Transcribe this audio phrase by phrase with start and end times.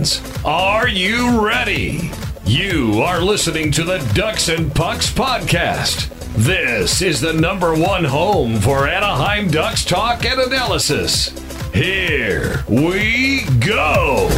[0.00, 2.10] Ducks fans, are you ready?
[2.46, 6.08] You are listening to the Ducks and Pucks podcast.
[6.36, 11.28] This is the number one home for Anaheim Ducks talk and analysis.
[11.74, 14.28] Here we go.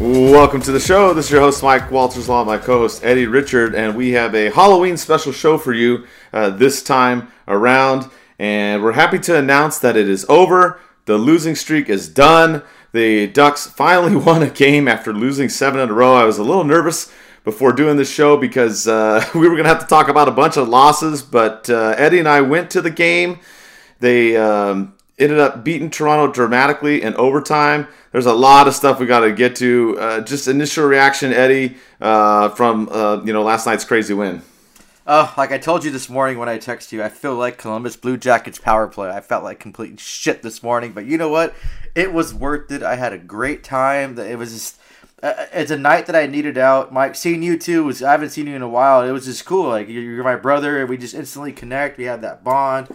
[0.00, 1.14] Welcome to the show.
[1.14, 4.34] This is your host, Mike Walters Law, my co host, Eddie Richard, and we have
[4.36, 8.08] a Halloween special show for you uh, this time around.
[8.38, 10.80] And we're happy to announce that it is over.
[11.04, 12.62] The losing streak is done.
[12.92, 16.14] The Ducks finally won a game after losing seven in a row.
[16.14, 17.12] I was a little nervous
[17.44, 20.32] before doing this show because uh, we were going to have to talk about a
[20.32, 23.40] bunch of losses, but uh, Eddie and I went to the game.
[24.00, 27.88] They um, ended up beating Toronto dramatically in overtime.
[28.12, 29.98] There's a lot of stuff we got to get to.
[29.98, 34.42] Uh, just initial reaction, Eddie, uh, from uh, you know last night's crazy win.
[35.04, 37.96] Oh, like I told you this morning when I texted you, I feel like Columbus
[37.96, 39.10] Blue Jackets power play.
[39.10, 41.54] I felt like complete shit this morning, but you know what?
[41.96, 42.84] It was worth it.
[42.84, 44.16] I had a great time.
[44.16, 44.78] It was just
[45.20, 46.92] uh, it's a night that I needed out.
[46.92, 49.02] Mike, seeing you too was I haven't seen you in a while.
[49.02, 49.68] It was just cool.
[49.68, 50.80] Like you're, my brother.
[50.80, 51.98] And we just instantly connect.
[51.98, 52.88] We had that bond.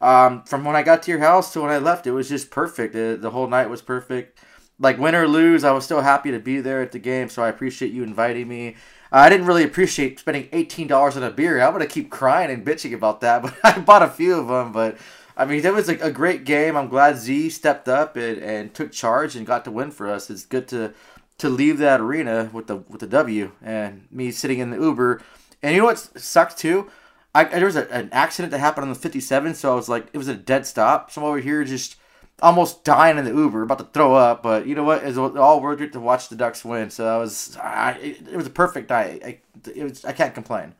[0.00, 2.52] Um, from when I got to your house to when I left, it was just
[2.52, 2.94] perfect.
[2.94, 4.38] It, the whole night was perfect.
[4.78, 7.28] Like win or lose, I was still happy to be there at the game.
[7.28, 8.76] So I appreciate you inviting me.
[9.10, 11.60] I didn't really appreciate spending eighteen dollars on a beer.
[11.60, 14.72] I'm gonna keep crying and bitching about that, but I bought a few of them.
[14.72, 14.98] But
[15.36, 16.76] I mean, that was a, a great game.
[16.76, 20.30] I'm glad Z stepped up and, and took charge and got to win for us.
[20.30, 20.94] It's good to
[21.38, 25.22] to leave that arena with the with the W and me sitting in the Uber.
[25.62, 26.90] And you know what sucks too?
[27.34, 30.08] I, there was a, an accident that happened on the 57, so I was like,
[30.12, 31.10] it was a dead stop.
[31.10, 31.96] So I'm over here just
[32.40, 34.42] almost dying in the Uber, about to throw up.
[34.42, 35.04] But you know what?
[35.04, 36.90] It's all worth it to watch the Ducks win.
[36.90, 39.22] So I was, I, it, it was a perfect night.
[39.24, 39.38] I,
[39.74, 40.74] it was, I can't complain.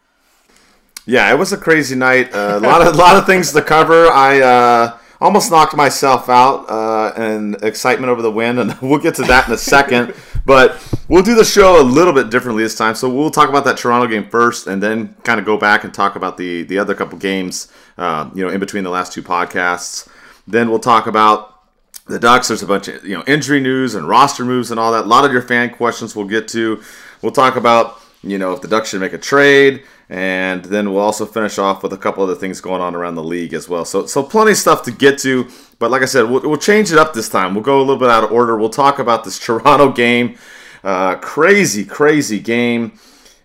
[1.07, 2.35] Yeah, it was a crazy night.
[2.35, 4.09] Uh, a lot of, lot of things to cover.
[4.09, 9.15] I uh, almost knocked myself out uh, in excitement over the win, and we'll get
[9.17, 10.15] to that in a second.
[10.45, 12.95] but we'll do the show a little bit differently this time.
[12.95, 15.93] So we'll talk about that Toronto game first, and then kind of go back and
[15.93, 19.23] talk about the the other couple games, uh, you know, in between the last two
[19.23, 20.09] podcasts.
[20.49, 21.63] Then we'll talk about
[22.07, 22.49] the Ducks.
[22.49, 25.05] There's a bunch of you know injury news and roster moves and all that.
[25.05, 26.83] A lot of your fan questions we'll get to.
[27.23, 31.03] We'll talk about you know if the Ducks should make a trade, and then we'll
[31.03, 33.85] also finish off with a couple other things going on around the league as well.
[33.85, 35.49] So so plenty of stuff to get to.
[35.79, 37.55] But like I said, we'll, we'll change it up this time.
[37.55, 38.57] We'll go a little bit out of order.
[38.57, 40.39] We'll talk about this Toronto game.
[40.83, 42.99] Uh, crazy, crazy game.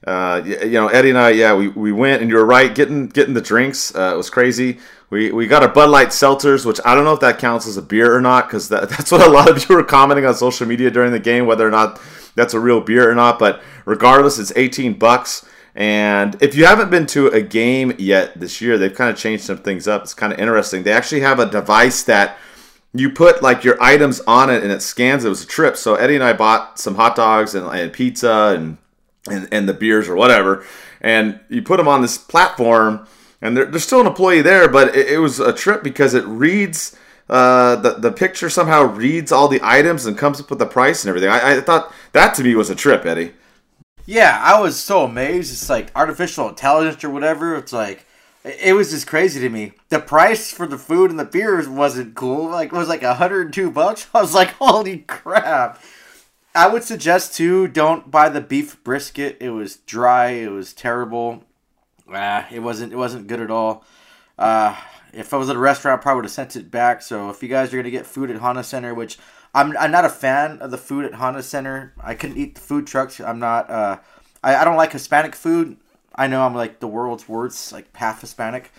[0.05, 3.07] Uh, you know, Eddie and I, yeah, we, we went, and you were right, getting
[3.07, 3.93] getting the drinks.
[3.95, 4.79] Uh, it was crazy.
[5.13, 7.77] We, we got our Bud Light seltzers, which I don't know if that counts as
[7.77, 10.33] a beer or not, because that, that's what a lot of you were commenting on
[10.33, 12.01] social media during the game, whether or not
[12.33, 13.37] that's a real beer or not.
[13.37, 15.45] But regardless, it's 18 bucks.
[15.75, 19.43] And if you haven't been to a game yet this year, they've kind of changed
[19.43, 20.01] some things up.
[20.01, 20.81] It's kind of interesting.
[20.81, 22.39] They actually have a device that
[22.91, 25.29] you put like your items on it and it scans it.
[25.29, 25.77] Was a trip.
[25.77, 28.77] So Eddie and I bought some hot dogs and, and pizza and,
[29.29, 30.65] and, and the beers or whatever.
[31.01, 33.07] And you put them on this platform
[33.43, 36.95] and there's still an employee there, but it, it, was a trip because it reads
[37.29, 41.03] uh, the the picture somehow reads all the items and comes up with the price
[41.03, 41.29] and everything.
[41.29, 43.33] I, I thought that to me was a trip, Eddie.
[44.05, 45.51] Yeah, I was so amazed.
[45.51, 47.55] It's like artificial intelligence or whatever.
[47.55, 48.05] It's like
[48.45, 49.73] it was just crazy to me.
[49.89, 52.49] The price for the food and the beers wasn't cool.
[52.49, 54.07] Like it was like 102 bucks.
[54.13, 55.81] I was like, holy crap.
[56.55, 59.37] I would suggest too, don't buy the beef brisket.
[59.41, 60.27] It was dry.
[60.29, 61.43] It was terrible.
[62.51, 63.85] It wasn't it wasn't good at all.
[64.37, 64.75] Uh,
[65.13, 67.01] if I was at a restaurant, I probably would have sent it back.
[67.01, 69.17] So if you guys are gonna get food at Honda Center, which
[69.53, 71.93] I'm, I'm not a fan of the food at Honda Center.
[72.01, 73.19] I couldn't eat the food trucks.
[73.19, 73.69] I'm not.
[73.69, 73.99] Uh,
[74.43, 75.77] I, I don't like Hispanic food.
[76.15, 78.71] I know I'm like the world's worst, like half Hispanic.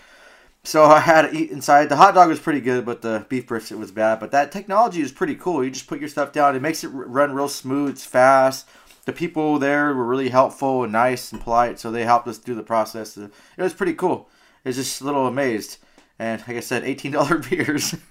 [0.63, 1.89] So I had to eat inside.
[1.89, 4.19] The hot dog was pretty good, but the beef brisket was bad.
[4.19, 5.63] But that technology is pretty cool.
[5.63, 6.55] You just put your stuff down.
[6.55, 7.91] It makes it run real smooth.
[7.91, 8.67] It's fast
[9.05, 12.55] the people there were really helpful and nice and polite, so they helped us through
[12.55, 13.15] the process.
[13.17, 14.29] It was pretty cool.
[14.65, 15.77] I was just a little amazed.
[16.17, 17.95] And like I said, eighteen dollar beers.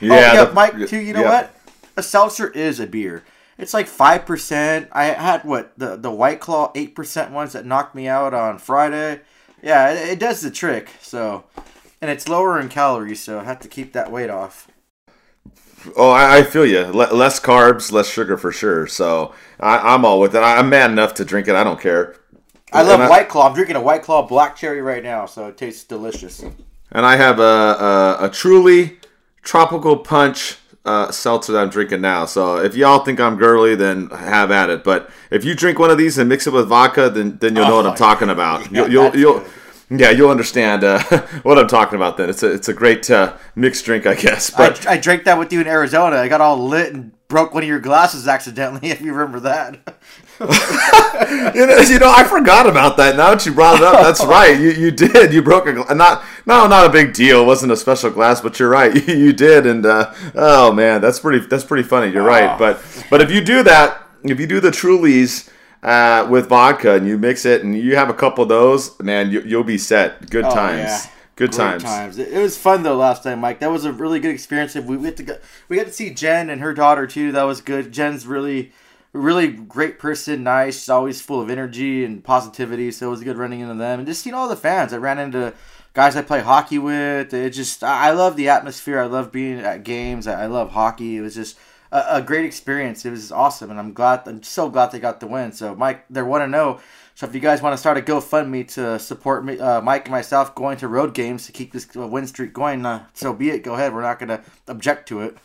[0.00, 0.86] Oh, yeah, oh, yeah, the, Mike.
[0.86, 1.00] Too.
[1.00, 1.40] You know yeah.
[1.40, 1.54] what?
[1.96, 3.24] A seltzer is a beer.
[3.58, 4.88] It's like five percent.
[4.92, 8.58] I had what the the White Claw eight percent ones that knocked me out on
[8.58, 9.22] Friday.
[9.60, 10.90] Yeah, it, it does the trick.
[11.00, 11.42] So,
[12.00, 14.68] and it's lower in calories, so I have to keep that weight off.
[15.96, 16.84] Oh, I, I feel you.
[16.86, 18.86] Le- less carbs, less sugar for sure.
[18.86, 20.42] So I, am all with it.
[20.42, 21.54] I, am man enough to drink it.
[21.54, 22.16] I don't care.
[22.72, 23.48] I love I, White Claw.
[23.48, 26.42] I'm drinking a White Claw Black Cherry right now, so it tastes delicious.
[26.92, 28.98] And I have a, a, a truly
[29.42, 32.24] tropical punch uh, seltzer that I'm drinking now.
[32.24, 34.84] So if y'all think I'm girly, then have at it.
[34.84, 37.66] But if you drink one of these and mix it with vodka, then then you'll
[37.66, 38.70] know oh, what I'm talking about.
[38.72, 39.44] Yeah, you'll you'll, you'll
[39.90, 41.02] Yeah, you'll understand uh,
[41.42, 42.16] what I'm talking about.
[42.18, 44.50] Then it's a it's a great uh, mixed drink, I guess.
[44.50, 46.16] But I, I drank that with you in Arizona.
[46.16, 48.90] I got all lit and broke one of your glasses accidentally.
[48.98, 49.78] If you remember that.
[51.54, 53.16] you, know, you know, I forgot about that.
[53.16, 54.58] Now that you brought it up, that's right.
[54.58, 55.32] You, you did.
[55.32, 57.42] You broke a gla- not no not a big deal.
[57.42, 58.94] It wasn't a special glass, but you're right.
[58.94, 62.12] You, you did, and uh, oh man, that's pretty that's pretty funny.
[62.12, 62.50] You're right.
[62.50, 62.58] Oh.
[62.58, 65.50] But but if you do that, if you do the Trulies
[65.82, 69.30] uh, with vodka and you mix it and you have a couple of those, man,
[69.30, 70.30] you, you'll be set.
[70.30, 70.78] Good Oh, times.
[70.78, 71.10] yeah.
[71.36, 72.18] Good Great times.
[72.18, 73.60] It, it was fun though last time, Mike.
[73.60, 74.74] That was a really good experience.
[74.74, 75.38] We we got to go,
[75.68, 77.30] we got to see Jen and her daughter too.
[77.30, 77.92] That was good.
[77.92, 78.72] Jen's really
[79.12, 80.80] really great person, nice.
[80.80, 82.90] She's always full of energy and positivity.
[82.90, 84.92] So it was good running into them and just you know all the fans.
[84.92, 85.54] I ran into
[85.94, 87.32] guys I play hockey with.
[87.32, 88.98] It just I love the atmosphere.
[89.00, 90.26] I love being at games.
[90.26, 91.18] I love hockey.
[91.18, 91.56] It was just
[91.92, 93.04] a, a great experience.
[93.04, 94.22] It was awesome, and I'm glad.
[94.26, 95.52] I'm so glad they got the win.
[95.52, 96.80] So Mike, they're one to know.
[97.14, 100.12] So if you guys want to start a GoFundMe to support me, uh, Mike and
[100.12, 103.50] myself going to road games to keep this uh, win streak going, uh, so be
[103.50, 103.64] it.
[103.64, 103.92] Go ahead.
[103.92, 105.36] We're not going to object to it.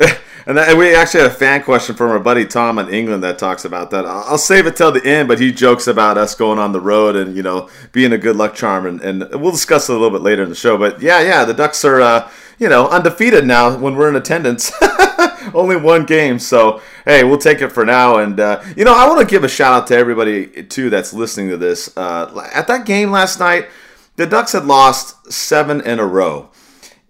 [0.48, 3.24] And, that, and we actually had a fan question from our buddy Tom in England
[3.24, 4.06] that talks about that.
[4.06, 6.80] I'll, I'll save it till the end, but he jokes about us going on the
[6.80, 9.98] road and you know being a good luck charm, and, and we'll discuss it a
[9.98, 10.78] little bit later in the show.
[10.78, 12.30] But yeah, yeah, the Ducks are uh,
[12.60, 14.70] you know undefeated now when we're in attendance.
[15.54, 18.18] Only one game, so hey, we'll take it for now.
[18.18, 21.12] And uh, you know, I want to give a shout out to everybody too that's
[21.12, 21.96] listening to this.
[21.96, 23.68] Uh, at that game last night,
[24.16, 26.50] the Ducks had lost seven in a row,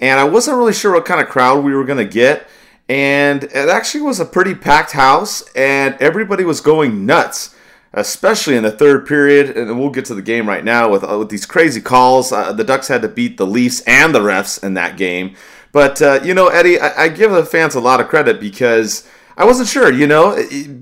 [0.01, 2.49] and I wasn't really sure what kind of crowd we were going to get.
[2.89, 7.55] And it actually was a pretty packed house, and everybody was going nuts,
[7.93, 9.57] especially in the third period.
[9.57, 12.31] And we'll get to the game right now with, uh, with these crazy calls.
[12.31, 15.35] Uh, the Ducks had to beat the Leafs and the refs in that game.
[15.73, 19.07] But, uh, you know, Eddie, I, I give the fans a lot of credit because
[19.37, 20.35] I wasn't sure, you know,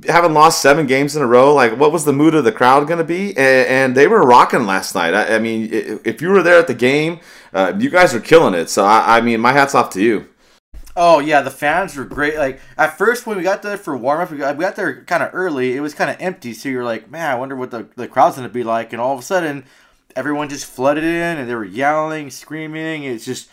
[0.07, 2.87] having lost seven games in a row, like what was the mood of the crowd
[2.87, 3.37] going to be?
[3.37, 5.15] And, they were rocking last night.
[5.15, 7.21] I, mean, if you were there at the game,
[7.53, 8.71] uh, you guys were killing it.
[8.71, 10.29] So, I, mean, my hat's off to you.
[10.97, 12.37] Oh yeah, the fans were great.
[12.37, 15.03] Like at first when we got there for warm up, we got, we got there
[15.03, 15.77] kind of early.
[15.77, 18.37] It was kind of empty, so you're like, man, I wonder what the the crowd's
[18.37, 18.93] gonna be like.
[18.93, 19.65] And all of a sudden,
[20.17, 23.05] everyone just flooded in, and they were yelling, screaming.
[23.05, 23.49] It's just,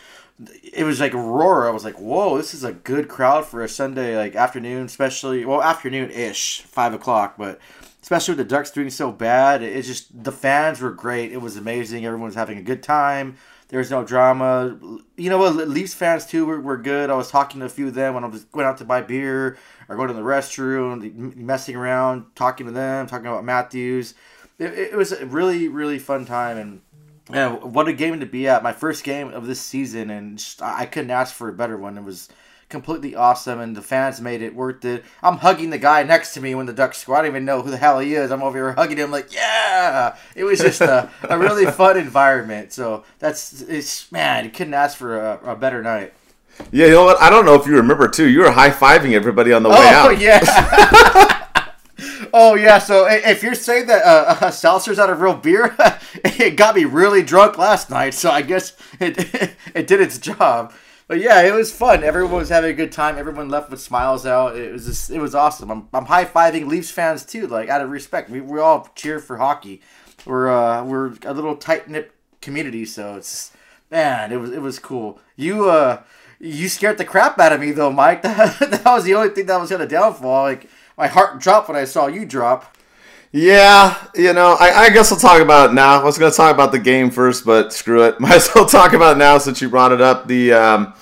[0.64, 1.68] it was like roar.
[1.68, 5.46] I was like, whoa, this is a good crowd for a Sunday like afternoon, especially
[5.46, 7.60] well afternoon ish, five o'clock, but.
[8.04, 11.32] Especially with the Ducks doing so bad, it's just the fans were great.
[11.32, 12.04] It was amazing.
[12.04, 13.38] Everyone was having a good time.
[13.72, 14.78] There was no drama.
[15.16, 15.56] You know what?
[15.70, 17.10] Leafs fans too were, were good.
[17.10, 19.02] I was talking to a few of them when I was going out to buy
[19.02, 24.14] beer or going to the restroom, messing around, talking to them, talking about Matthews.
[24.60, 26.82] It, it was a really, really fun time, and
[27.34, 28.64] yeah, what a game to be at.
[28.64, 31.98] My first game of this season, and just, I couldn't ask for a better one.
[31.98, 32.30] It was
[32.72, 35.04] completely awesome, and the fans made it worth it.
[35.22, 37.18] I'm hugging the guy next to me when the Ducks score.
[37.18, 38.32] I don't even know who the hell he is.
[38.32, 40.16] I'm over here hugging him like, yeah.
[40.36, 42.74] It was just a, a really fun environment.
[42.74, 46.14] So that's it's man, you couldn't ask for a, a better night.
[46.72, 47.22] Yeah, you know what?
[47.22, 48.28] I don't know if you remember too.
[48.28, 50.08] You were high fiving everybody on the way oh, out.
[50.08, 51.38] oh, yeah.
[52.34, 52.80] oh yeah.
[52.80, 55.76] So if you're saying that uh, uh, seltzer's not a real beer,
[56.16, 58.14] it got me really drunk last night.
[58.14, 59.18] So I guess it
[59.76, 60.74] it did its job.
[61.08, 62.04] But yeah, it was fun.
[62.06, 63.18] Everyone was having a good time.
[63.18, 64.56] Everyone left with smiles out.
[64.56, 65.70] It was just, it was awesome.
[65.70, 68.30] I'm, I'm high fiving Leafs fans too, like out of respect.
[68.30, 69.82] We, we all cheer for hockey.
[70.26, 73.52] We're uh, we're a little tight knit community, so it's
[73.90, 75.20] man, it was it was cool.
[75.36, 76.04] You uh
[76.40, 78.22] you scared the crap out of me though, Mike.
[78.24, 80.44] That, that was the only thing that was gonna downfall.
[80.44, 80.68] Like
[80.98, 82.78] my heart dropped when I saw you drop.
[83.34, 86.02] Yeah, you know, I, I guess I'll talk about it now.
[86.02, 88.20] I was going to talk about the game first, but screw it.
[88.20, 90.28] Might as well talk about it now since you brought it up.
[90.28, 90.94] The um,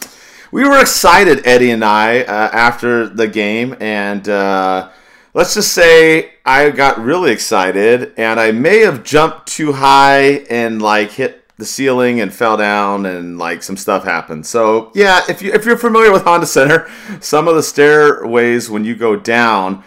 [0.51, 4.89] we were excited, Eddie and I, uh, after the game, and uh,
[5.33, 10.81] let's just say I got really excited, and I may have jumped too high and
[10.81, 14.47] like hit the ceiling and fell down, and like some stuff happened.
[14.47, 16.89] So yeah, if you if you're familiar with Honda Center,
[17.19, 19.83] some of the stairways when you go down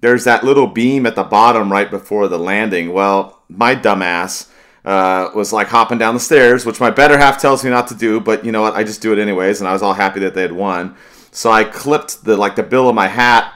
[0.00, 2.92] there's that little beam at the bottom right before the landing.
[2.92, 4.48] Well, my dumbass
[4.84, 7.94] uh, was like hopping down the stairs, which my better half tells me not to
[7.94, 8.74] do, but you know what?
[8.74, 10.96] I just do it anyways, and I was all happy that they had won.
[11.30, 13.52] So I clipped the like the bill of my hat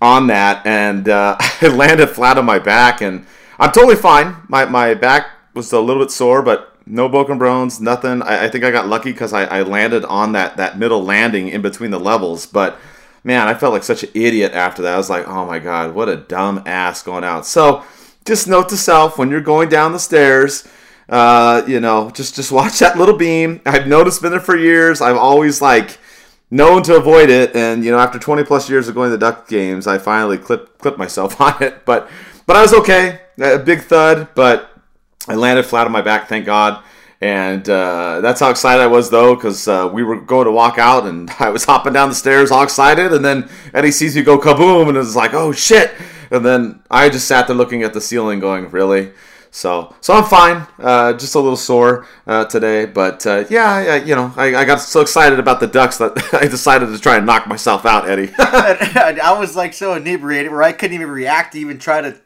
[0.00, 3.26] on that, and uh, it landed flat on my back, and
[3.58, 4.36] I'm totally fine.
[4.48, 8.22] My my back was a little bit sore, but no broken bones, nothing.
[8.22, 11.48] I, I think I got lucky because I, I landed on that that middle landing
[11.48, 12.78] in between the levels, but
[13.24, 14.94] man, I felt like such an idiot after that.
[14.94, 17.46] I was like, oh my god, what a dumb ass going out.
[17.46, 17.84] So
[18.24, 20.66] just note to self when you're going down the stairs,
[21.08, 23.60] uh, you know, just just watch that little beam.
[23.66, 25.00] I've noticed been there for years.
[25.00, 25.98] I've always like
[26.50, 29.18] known to avoid it, and you know, after 20 plus years of going to the
[29.18, 31.84] Duck games, I finally clipped clipped myself on it.
[31.84, 32.08] But
[32.46, 33.20] but I was okay.
[33.40, 34.77] A big thud, but
[35.28, 36.82] I landed flat on my back, thank God.
[37.20, 40.78] And uh, that's how excited I was, though, because uh, we were going to walk
[40.78, 43.12] out, and I was hopping down the stairs, all excited.
[43.12, 45.92] And then Eddie sees me go kaboom, and it's like, "Oh shit!"
[46.30, 49.10] And then I just sat there looking at the ceiling, going, "Really?"
[49.50, 50.66] So, so I'm fine.
[50.78, 54.64] Uh, just a little sore uh, today, but uh, yeah, I, you know, I, I,
[54.64, 58.08] got so excited about the Ducks that I decided to try and knock myself out,
[58.08, 58.30] Eddie.
[58.38, 62.16] I was like so inebriated where I couldn't even react to even try to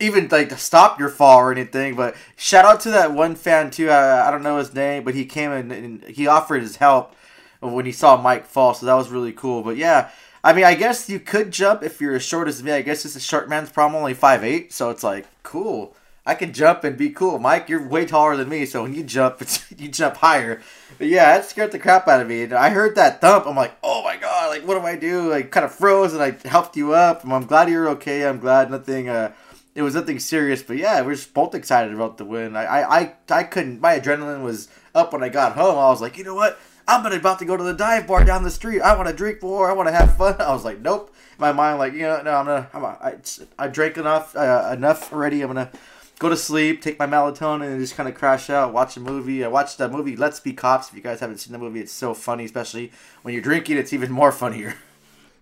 [0.00, 1.96] even like to stop your fall or anything.
[1.96, 3.90] But shout out to that one fan too.
[3.90, 7.14] I, I don't know his name, but he came in and he offered his help
[7.60, 8.74] when he saw Mike fall.
[8.74, 9.62] So that was really cool.
[9.62, 10.10] But yeah,
[10.44, 12.72] I mean, I guess you could jump if you're as short as me.
[12.72, 14.72] I guess it's a short man's problem, only five eight.
[14.72, 15.94] So it's like cool.
[16.24, 17.38] I can jump and be cool.
[17.38, 19.40] Mike, you're way taller than me, so when you jump,
[19.78, 20.60] you jump higher.
[20.98, 22.42] But yeah, that scared the crap out of me.
[22.42, 23.46] And I heard that thump.
[23.46, 25.32] I'm like, oh my god, like what do I do?
[25.32, 27.24] I kind of froze and I helped you up.
[27.24, 28.26] I'm glad you're okay.
[28.26, 29.08] I'm glad nothing.
[29.08, 29.32] Uh,
[29.78, 32.56] it was nothing serious, but yeah, we are both excited about the win.
[32.56, 33.80] I, I, I, I couldn't.
[33.80, 35.78] My adrenaline was up when I got home.
[35.78, 36.58] I was like, you know what?
[36.88, 38.80] I'm about to go to the dive bar down the street.
[38.80, 39.70] I want to drink more.
[39.70, 40.34] I want to have fun.
[40.40, 41.14] I was like, nope.
[41.38, 42.68] My mind, like, you know, no, I'm gonna.
[42.74, 43.14] I'm I,
[43.56, 45.42] I drank enough, uh, enough already.
[45.42, 45.70] I'm gonna
[46.18, 49.44] go to sleep, take my melatonin, and just kind of crash out, watch a movie.
[49.44, 50.88] I watched that movie Let's Be Cops.
[50.88, 52.90] If you guys haven't seen the movie, it's so funny, especially
[53.22, 53.76] when you're drinking.
[53.76, 54.74] It's even more funnier.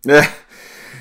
[0.05, 0.31] Yeah.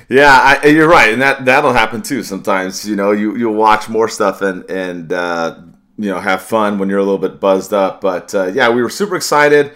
[0.08, 2.22] Yeah, I, you're right, and that that'll happen too.
[2.22, 5.58] Sometimes, you know, you you'll watch more stuff and and uh,
[5.98, 8.00] you know have fun when you're a little bit buzzed up.
[8.00, 9.72] But uh, yeah, we were super excited,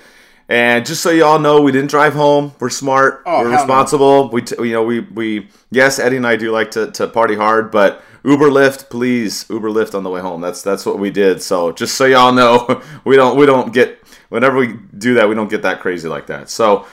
[0.48, 2.52] and just so you all know, we didn't drive home.
[2.60, 3.22] We're smart.
[3.26, 4.24] Oh, we're responsible.
[4.24, 4.30] No.
[4.30, 7.34] We t- you know we we yes, Eddie and I do like to, to party
[7.34, 10.40] hard, but Uber Lyft, please Uber Lyft on the way home.
[10.40, 11.42] That's that's what we did.
[11.42, 15.34] So just so y'all know, we don't we don't get whenever we do that, we
[15.34, 16.50] don't get that crazy like that.
[16.50, 16.86] So.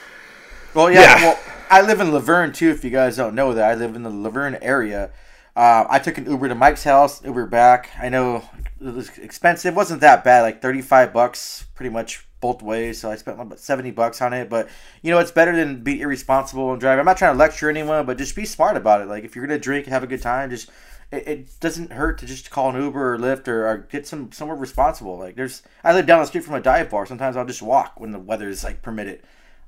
[0.73, 1.01] Well, yeah.
[1.01, 1.21] yeah.
[1.23, 2.69] Well, I live in La Verne too.
[2.69, 5.11] If you guys don't know that, I live in the La Verne area.
[5.55, 7.89] Uh, I took an Uber to Mike's house, Uber back.
[7.99, 8.47] I know
[8.79, 9.73] it was expensive.
[9.73, 12.99] It wasn't that bad, like thirty five bucks, pretty much both ways.
[13.01, 14.49] So I spent about seventy bucks on it.
[14.49, 14.69] But
[15.01, 16.99] you know, it's better than be irresponsible and drive.
[16.99, 19.07] I'm not trying to lecture anyone, but just be smart about it.
[19.07, 20.69] Like if you're gonna drink, and have a good time, just
[21.11, 24.31] it, it doesn't hurt to just call an Uber or Lyft or, or, get some
[24.31, 25.17] somewhere responsible.
[25.17, 27.05] Like there's, I live down the street from a dive bar.
[27.05, 29.21] Sometimes I'll just walk when the weather is like permitted.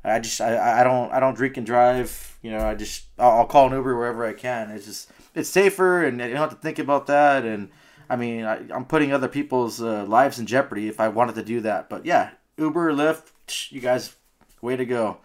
[0.03, 2.37] I just I, I don't I don't drink and drive.
[2.41, 4.71] You know, I just I'll, call an Uber wherever I can.
[4.71, 7.45] It's just it's safer, and you don't have to think about that.
[7.45, 7.69] And
[8.09, 11.43] I mean, I, am putting other people's uh, lives in jeopardy if I wanted to
[11.43, 11.89] do that.
[11.89, 14.15] But yeah, Uber, Lyft, you guys,
[14.61, 15.17] way to go.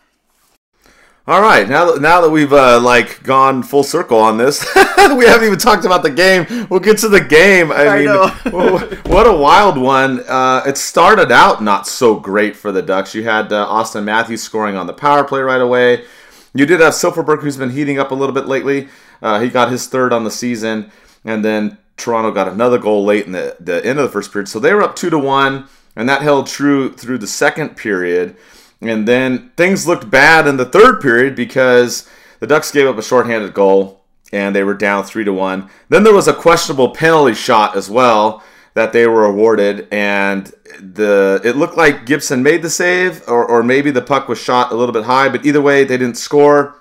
[1.27, 5.25] All right, now that now that we've uh, like gone full circle on this, we
[5.25, 6.67] haven't even talked about the game.
[6.69, 7.73] We'll get to the game.
[7.73, 8.53] I, I mean,
[9.07, 10.21] what a wild one!
[10.29, 13.15] Uh, it started out not so great for the Ducks.
[13.15, 16.05] You had uh, Auston Matthews scoring on the power play right away.
[16.53, 18.89] You did have Silfverberg, who's been heating up a little bit lately.
[19.23, 20.93] Uh, he got his third on the season,
[21.25, 24.49] and then Toronto got another goal late in the, the end of the first period.
[24.49, 28.37] So they were up two to one, and that held true through the second period.
[28.81, 32.09] And then things looked bad in the third period because
[32.41, 35.71] the Ducks gave up a shorthanded goal and they were down three to one.
[35.89, 38.43] Then there was a questionable penalty shot as well
[38.75, 43.63] that they were awarded, and the it looked like Gibson made the save, or, or
[43.63, 45.29] maybe the puck was shot a little bit high.
[45.29, 46.75] But either way, they didn't score.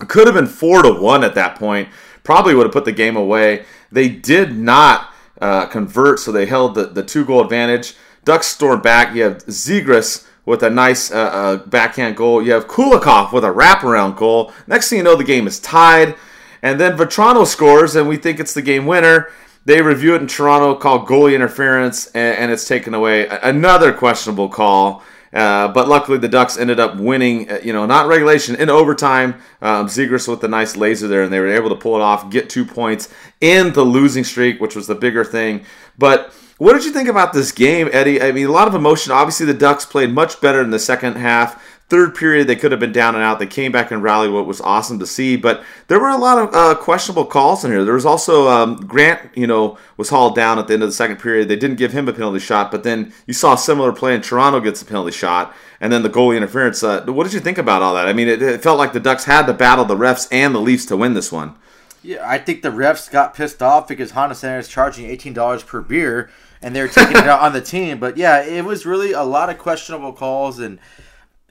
[0.00, 1.88] It could have been four to one at that point.
[2.22, 3.64] Probably would have put the game away.
[3.90, 7.94] They did not uh, convert, so they held the, the two goal advantage.
[8.24, 9.14] Ducks stormed back.
[9.14, 12.42] You have Zegras with a nice uh, uh, backhand goal.
[12.42, 14.52] You have Kulikov with a wraparound goal.
[14.66, 16.16] Next thing you know, the game is tied.
[16.62, 19.30] And then Vatrano scores, and we think it's the game winner.
[19.64, 23.28] They review it in Toronto, call goalie interference, and, and it's taken away.
[23.28, 25.02] Another questionable call.
[25.32, 29.40] Uh, but luckily, the Ducks ended up winning, uh, you know, not regulation, in overtime.
[29.62, 32.30] Um, Zegras with a nice laser there, and they were able to pull it off,
[32.30, 33.08] get two points
[33.40, 35.64] in the losing streak, which was the bigger thing.
[35.96, 38.22] But what did you think about this game, Eddie?
[38.22, 39.12] I mean, a lot of emotion.
[39.12, 41.62] Obviously, the Ducks played much better in the second half.
[41.88, 43.38] Third period, they could have been down and out.
[43.38, 45.36] They came back and rallied, what was awesome to see.
[45.36, 47.84] But there were a lot of uh, questionable calls in here.
[47.84, 50.94] There was also um, Grant, you know, was hauled down at the end of the
[50.94, 51.48] second period.
[51.48, 54.22] They didn't give him a penalty shot, but then you saw a similar play in
[54.22, 56.82] Toronto gets a penalty shot, and then the goalie interference.
[56.82, 58.08] Uh, what did you think about all that?
[58.08, 60.60] I mean, it, it felt like the Ducks had to battle the refs and the
[60.60, 61.56] Leafs to win this one.
[62.02, 65.62] Yeah, I think the refs got pissed off because Honda Center is charging eighteen dollars
[65.62, 66.30] per beer
[66.62, 67.98] and they're taking it out on the team.
[67.98, 70.78] But yeah, it was really a lot of questionable calls, and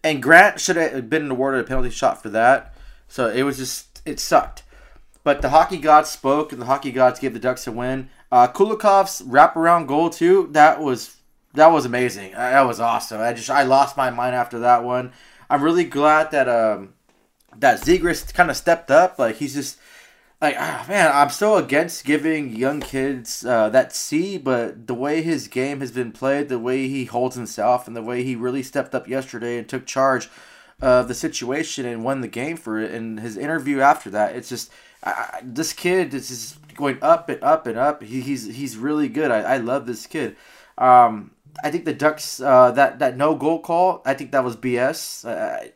[0.03, 2.73] and Grant should have been awarded a penalty shot for that.
[3.07, 4.63] So it was just it sucked.
[5.23, 8.09] But the hockey gods spoke, and the hockey gods gave the Ducks a win.
[8.31, 10.49] Uh, Kulikov's wraparound goal too.
[10.51, 11.17] That was
[11.53, 12.33] that was amazing.
[12.33, 13.21] Uh, that was awesome.
[13.21, 15.11] I just I lost my mind after that one.
[15.49, 16.93] I'm really glad that um
[17.57, 19.19] that Zegras kind of stepped up.
[19.19, 19.77] Like he's just
[20.41, 25.21] like ah, man, I'm so against giving young kids uh, that C, but the way
[25.21, 28.63] his game has been played, the way he holds himself, and the way he really
[28.63, 30.29] stepped up yesterday and took charge
[30.81, 34.49] of the situation and won the game for it, and his interview after that, it's
[34.49, 34.71] just
[35.03, 38.01] I, this kid is just going up and up and up.
[38.01, 39.29] He, he's he's really good.
[39.29, 40.35] I, I love this kid.
[40.77, 41.31] Um,
[41.63, 44.01] I think the Ducks uh, that that no goal call.
[44.05, 45.25] I think that was BS.
[45.25, 45.69] Uh,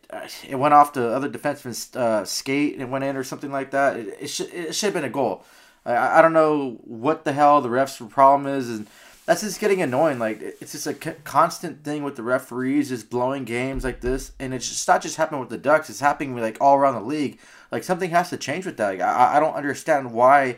[0.47, 3.97] it went off the other defenseman's uh, skate and went in or something like that.
[3.97, 5.43] It, it should it should have been a goal.
[5.85, 8.87] I, I don't know what the hell the refs' problem is, and
[9.25, 10.19] that's just getting annoying.
[10.19, 14.53] Like it's just a constant thing with the referees just blowing games like this, and
[14.53, 15.89] it's just not just happening with the Ducks.
[15.89, 17.39] It's happening like all around the league.
[17.71, 18.87] Like something has to change with that.
[18.87, 20.57] Like, I I don't understand why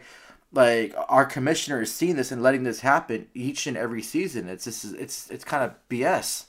[0.52, 4.48] like our commissioner is seeing this and letting this happen each and every season.
[4.48, 6.46] It's just it's it's kind of BS.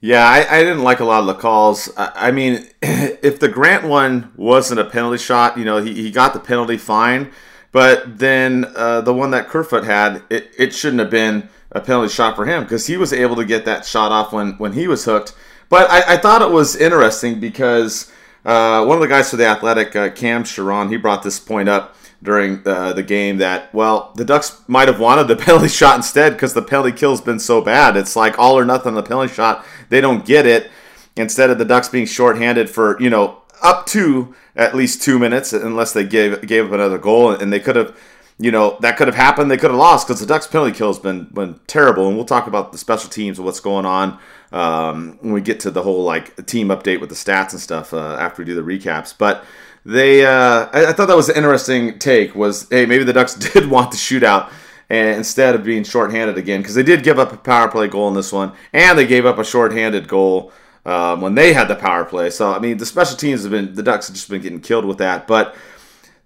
[0.00, 1.90] Yeah, I, I didn't like a lot of the calls.
[1.96, 6.10] I, I, mean, if the Grant one wasn't a penalty shot, you know, he, he
[6.10, 7.30] got the penalty fine.
[7.70, 12.12] But then uh, the one that Kerfoot had, it, it shouldn't have been a penalty
[12.12, 14.88] shot for him because he was able to get that shot off when, when he
[14.88, 15.34] was hooked.
[15.68, 18.10] But I, I thought it was interesting because
[18.44, 21.68] uh, one of the guys for the Athletic, uh, Cam Charron, he brought this point
[21.68, 25.96] up during uh, the game that, well, the Ducks might have wanted the penalty shot
[25.96, 27.96] instead because the penalty kill's been so bad.
[27.96, 29.64] It's like all or nothing on the penalty shot.
[29.88, 30.70] They don't get it.
[31.16, 35.52] Instead of the Ducks being shorthanded for, you know, up to at least two minutes,
[35.52, 37.98] unless they gave gave up another goal, and they could have,
[38.38, 39.50] you know, that could have happened.
[39.50, 42.06] They could have lost because the Ducks penalty kill has been been terrible.
[42.06, 44.18] And we'll talk about the special teams and what's going on
[44.52, 47.92] um, when we get to the whole like team update with the stats and stuff
[47.92, 49.14] uh, after we do the recaps.
[49.16, 49.44] But
[49.84, 53.34] they uh, I, I, thought that was an interesting take was hey maybe the ducks
[53.52, 54.52] did want the shootout
[54.88, 58.08] and instead of being shorthanded again because they did give up a power play goal
[58.08, 60.52] in this one and they gave up a shorthanded goal
[60.86, 62.30] um, when they had the power play.
[62.30, 64.84] So i mean the special teams have been the ducks have just been getting killed
[64.84, 65.26] with that.
[65.26, 65.54] But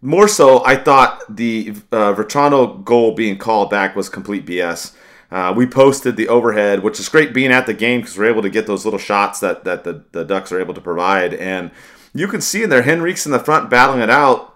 [0.02, 4.92] more so i thought the uh, goal being called back was complete bs
[5.34, 8.42] uh, we posted the overhead, which is great being at the game because we're able
[8.42, 11.34] to get those little shots that, that the, the Ducks are able to provide.
[11.34, 11.72] And
[12.14, 14.54] you can see in there, Henrique's in the front battling it out.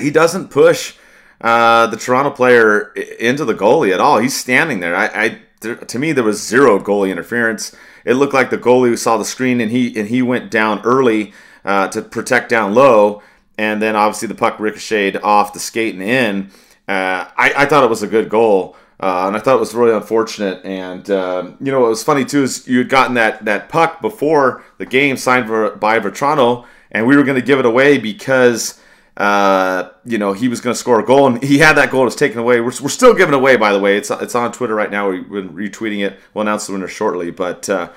[0.00, 0.94] He doesn't push
[1.40, 4.18] uh, the Toronto player into the goalie at all.
[4.18, 4.94] He's standing there.
[4.94, 7.74] I, I there, to me, there was zero goalie interference.
[8.04, 11.32] It looked like the goalie saw the screen and he and he went down early
[11.64, 13.22] uh, to protect down low,
[13.58, 16.50] and then obviously the puck ricocheted off the skate and in.
[16.88, 18.76] Uh, I, I thought it was a good goal.
[19.00, 20.64] Uh, and I thought it was really unfortunate.
[20.64, 24.00] And um, you know what was funny too is you had gotten that that puck
[24.00, 27.98] before the game signed for, by Vatrano, and we were going to give it away
[27.98, 28.80] because
[29.16, 32.04] uh, you know he was going to score a goal, and he had that goal
[32.04, 32.60] was taken away.
[32.60, 33.96] We're, we're still giving away, by the way.
[33.96, 35.10] It's it's on Twitter right now.
[35.10, 36.20] We've been retweeting it.
[36.32, 37.68] We'll announce the winner shortly, but.
[37.68, 37.90] Uh,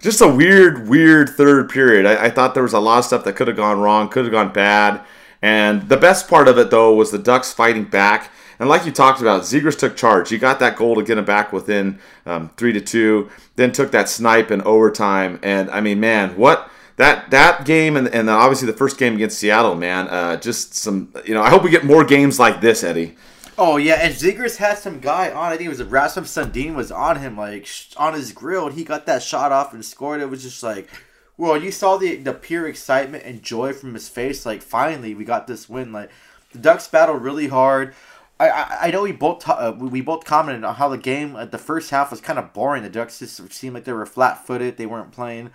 [0.00, 2.06] just a weird, weird third period.
[2.06, 4.24] I, I thought there was a lot of stuff that could have gone wrong, could
[4.24, 5.02] have gone bad.
[5.42, 8.30] And the best part of it, though, was the Ducks fighting back.
[8.58, 10.28] And like you talked about, Zegras took charge.
[10.28, 13.30] He got that goal to get him back within um, three to two.
[13.56, 15.38] Then took that snipe in overtime.
[15.42, 19.38] And I mean, man, what that that game and, and obviously the first game against
[19.38, 21.40] Seattle, man, uh, just some you know.
[21.42, 23.16] I hope we get more games like this, Eddie.
[23.56, 25.50] Oh yeah, and Zegras had some guy on.
[25.50, 28.84] I think it was Rasmus Sandin was on him, like on his grill, and he
[28.84, 30.20] got that shot off and scored.
[30.20, 30.90] It was just like,
[31.38, 34.44] well, you saw the the pure excitement and joy from his face.
[34.44, 35.92] Like finally, we got this win.
[35.92, 36.10] Like
[36.52, 37.94] the Ducks battled really hard.
[38.38, 41.46] I, I, I know we both uh, we both commented on how the game uh,
[41.46, 42.82] the first half was kind of boring.
[42.82, 44.76] The Ducks just seemed like they were flat footed.
[44.76, 45.50] They weren't playing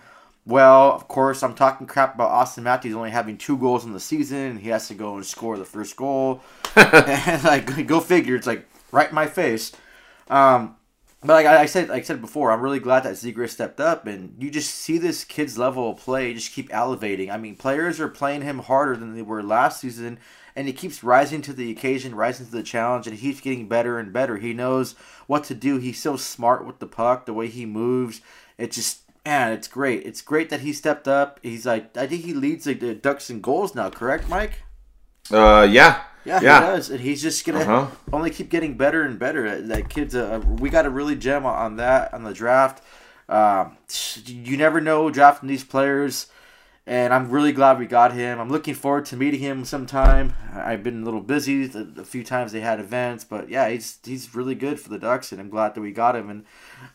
[0.48, 4.00] well, of course, I'm talking crap about Auston Matthews only having two goals in the
[4.00, 6.42] season, and he has to go and score the first goal.
[6.76, 8.36] and like, go figure.
[8.36, 9.72] It's like right in my face.
[10.30, 10.76] Um,
[11.22, 14.06] but like I said, like I said before, I'm really glad that Zegras stepped up,
[14.06, 17.32] and you just see this kid's level of play just keep elevating.
[17.32, 20.20] I mean, players are playing him harder than they were last season,
[20.56, 23.98] and he keeps rising to the occasion, rising to the challenge, and he's getting better
[23.98, 24.38] and better.
[24.38, 24.94] He knows
[25.26, 25.78] what to do.
[25.78, 28.22] He's so smart with the puck, the way he moves.
[28.60, 30.06] It just man, it's great.
[30.06, 31.40] It's great that he stepped up.
[31.42, 33.90] He's like, I think he leads like, the Ducks in goals now.
[33.90, 34.64] Correct, Mike?
[35.32, 36.04] Uh, yeah.
[36.24, 36.60] Yeah, yeah.
[36.60, 37.88] he does, and he's just gonna uh-huh.
[38.12, 39.62] only keep getting better and better.
[39.62, 42.84] That kid's a, we got to really gem on that on the draft.
[43.30, 43.78] Um,
[44.26, 46.28] you never know drafting these players
[46.88, 48.40] and I'm really glad we got him.
[48.40, 50.34] I'm looking forward to meeting him sometime.
[50.54, 54.36] I've been a little busy a few times they had events, but yeah, he's he's
[54.36, 56.30] really good for the Ducks, and I'm glad that we got him.
[56.30, 56.46] And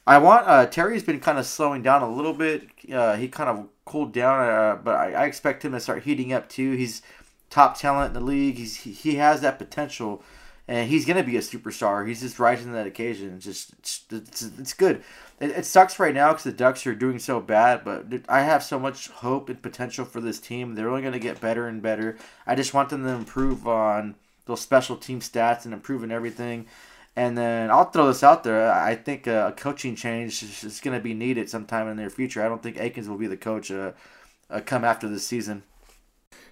[0.07, 2.69] I want uh, Terry's been kind of slowing down a little bit.
[2.93, 6.33] Uh, he kind of cooled down, uh, but I, I, expect him to start heating
[6.33, 6.73] up too.
[6.73, 7.03] He's
[7.49, 8.57] top talent in the league.
[8.57, 10.23] He's he, he has that potential.
[10.67, 12.07] and he's gonna be a superstar.
[12.09, 13.35] He's just rising to that occasion.
[13.35, 15.03] It's just it's, it's, it's good.
[15.39, 18.63] It, it, sucks right now because the Ducks are doing so bad, but I have
[18.63, 20.75] so much hope and potential for this team.
[20.75, 22.17] They're only gonna get better and better.
[22.47, 24.17] I just want them to improve on
[24.47, 26.67] those special team stats and improving everything.
[27.17, 28.73] And then I'll throw this out there.
[28.73, 32.43] I think a coaching change is going to be needed sometime in the near future.
[32.43, 33.93] I don't think Eakins will be the coach uh,
[34.49, 35.65] uh, come after this season.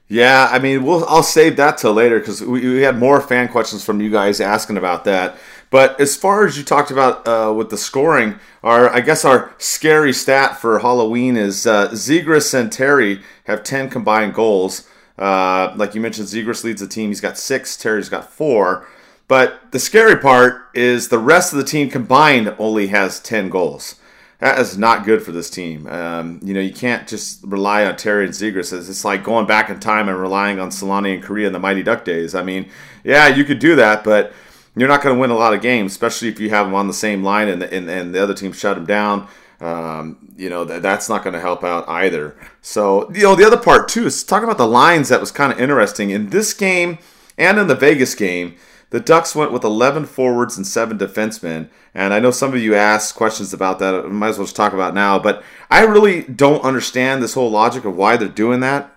[0.08, 3.48] Yeah, I mean, we'll I'll save that till later because we, we, had more fan
[3.48, 5.36] questions from you guys asking about that.
[5.68, 9.54] But as far as you talked about uh, with the scoring, our I guess our
[9.58, 14.88] scary stat for Halloween is uh, Zegras and Terry have ten combined goals.
[15.18, 17.10] Uh, like you mentioned, Zegras leads the team.
[17.10, 17.76] He's got six.
[17.76, 18.88] Terry's got four.
[19.28, 23.94] But the scary part is the rest of the team combined only has ten goals
[24.38, 25.86] that is not good for this team.
[25.88, 28.72] Um, you know, you can't just rely on Terry and Zegras.
[28.72, 31.82] It's like going back in time and relying on Selanne and Kariya in the Mighty
[31.82, 32.34] Duck days.
[32.34, 32.68] I mean,
[33.02, 34.32] yeah, you could do that, but
[34.76, 36.86] you're not going to win a lot of games, especially if you have them on
[36.86, 39.26] the same line and the, and, and the other team shut them down.
[39.60, 42.36] Um, you know, that, that's not going to help out either.
[42.62, 45.52] So, you know, the other part, too, is talking about the lines that was kind
[45.52, 46.10] of interesting.
[46.10, 46.98] In this game
[47.36, 48.54] and in the Vegas game,
[48.90, 51.68] the Ducks went with 11 forwards and 7 defensemen.
[51.94, 53.94] And I know some of you asked questions about that.
[53.94, 55.18] I might as well just talk about now.
[55.18, 58.94] But I really don't understand this whole logic of why they're doing that.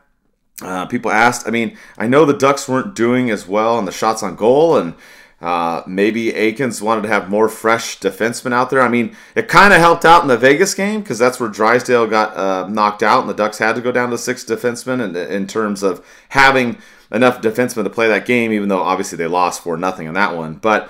[0.62, 1.48] Uh, people asked.
[1.48, 4.78] I mean, I know the Ducks weren't doing as well on the shots on goal,
[4.78, 4.94] and
[5.42, 8.82] uh, maybe Eakins wanted to have more fresh defensemen out there.
[8.82, 12.06] I mean, it kind of helped out in the Vegas game because that's where Drysdale
[12.06, 15.16] got uh, knocked out, and the Ducks had to go down to six defensemen in,
[15.16, 16.78] in terms of having
[17.12, 20.36] enough defensemen to play that game, even though obviously they lost for nothing in that
[20.36, 20.56] one.
[20.56, 20.90] But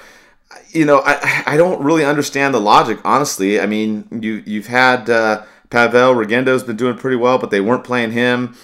[0.70, 3.60] you know, I, I don't really understand the logic, honestly.
[3.60, 7.84] I mean, you you've had uh, Pavel Regenda's been doing pretty well, but they weren't
[7.84, 8.56] playing him.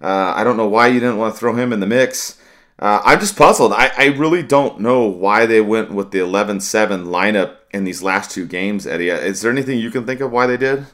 [0.00, 2.40] Uh, I don't know why you didn't want to throw him in the mix.
[2.78, 3.72] Uh, I'm just puzzled.
[3.72, 8.02] I, I really don't know why they went with the 11 7 lineup in these
[8.02, 9.10] last two games, Eddie.
[9.10, 10.86] Is there anything you can think of why they did?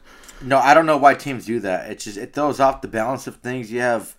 [0.43, 1.91] No, I don't know why teams do that.
[1.91, 3.73] It just it throws off the balance of things.
[3.73, 4.15] You have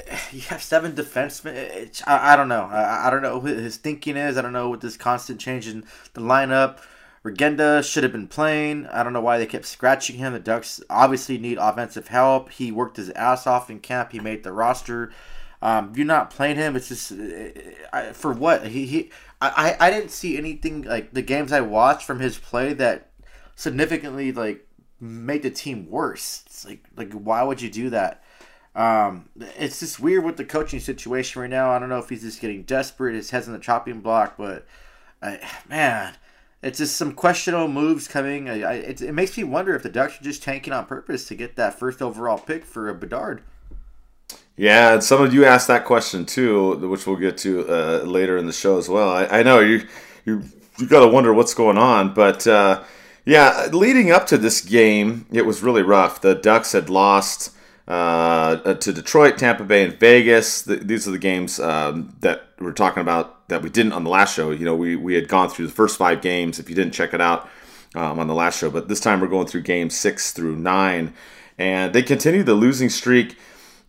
[0.32, 1.54] you have seven defensemen.
[1.54, 2.64] Eh, eh, it's, I, I don't know.
[2.64, 4.36] I, I don't know what his thinking is.
[4.36, 6.78] I don't know what this constant change in the lineup.
[7.24, 8.86] Regenda should have been playing.
[8.86, 10.32] I don't know why they kept scratching him.
[10.32, 12.50] The Ducks obviously need offensive help.
[12.50, 14.10] He worked his ass off in camp.
[14.10, 15.12] He made the roster.
[15.60, 16.74] Um, you're not playing him.
[16.74, 17.52] It's just eh,
[17.92, 19.10] I, for what he he.
[19.40, 23.10] I, I didn't see anything like the games I watched from his play that
[23.56, 24.66] significantly like
[25.00, 26.42] made the team worse.
[26.46, 28.21] It's like like why would you do that?
[28.74, 31.70] Um, it's just weird with the coaching situation right now.
[31.70, 34.66] I don't know if he's just getting desperate, his head's on the chopping block, but
[35.20, 36.14] I, man,
[36.62, 38.48] it's just some questionable moves coming.
[38.48, 41.26] I, I, it, it, makes me wonder if the Ducks are just tanking on purpose
[41.28, 43.42] to get that first overall pick for a Bedard.
[44.56, 48.36] Yeah, and some of you asked that question too, which we'll get to uh, later
[48.36, 49.10] in the show as well.
[49.10, 49.86] I, I know you
[50.24, 50.44] you
[50.78, 52.82] you got to wonder what's going on, but uh,
[53.24, 56.20] yeah, leading up to this game, it was really rough.
[56.20, 57.50] The Ducks had lost
[57.88, 60.62] uh, to Detroit, Tampa Bay, and Vegas.
[60.62, 64.10] The, these are the games um, that we're talking about that we didn't on the
[64.10, 64.50] last show.
[64.50, 66.58] You know, we, we had gone through the first five games.
[66.58, 67.48] If you didn't check it out
[67.94, 71.12] um, on the last show, but this time we're going through games six through nine,
[71.58, 73.36] and they continued the losing streak.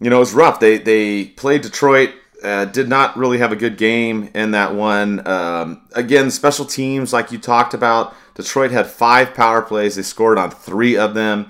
[0.02, 0.60] You know, it was rough.
[0.60, 2.12] They they played Detroit.
[2.44, 5.26] Uh, did not really have a good game in that one.
[5.26, 9.96] Um, again, special teams, like you talked about, Detroit had five power plays.
[9.96, 11.48] They scored on three of them.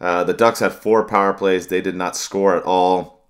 [0.00, 1.68] Uh, the Ducks had four power plays.
[1.68, 3.22] They did not score at all,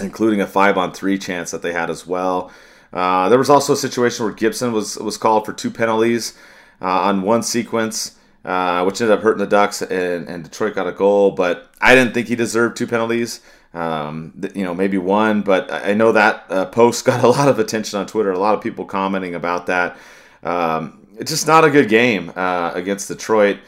[0.00, 2.52] including a five on three chance that they had as well.
[2.92, 6.36] Uh, there was also a situation where Gibson was was called for two penalties
[6.80, 10.86] uh, on one sequence, uh, which ended up hurting the Ducks, and, and, Detroit got
[10.86, 11.32] a goal.
[11.32, 13.40] But I didn't think he deserved two penalties.
[13.74, 17.58] Um, you know, maybe one, but I know that uh, post got a lot of
[17.58, 18.32] attention on Twitter.
[18.32, 19.96] A lot of people commenting about that.
[20.42, 23.58] Um, it's just not a good game uh, against Detroit.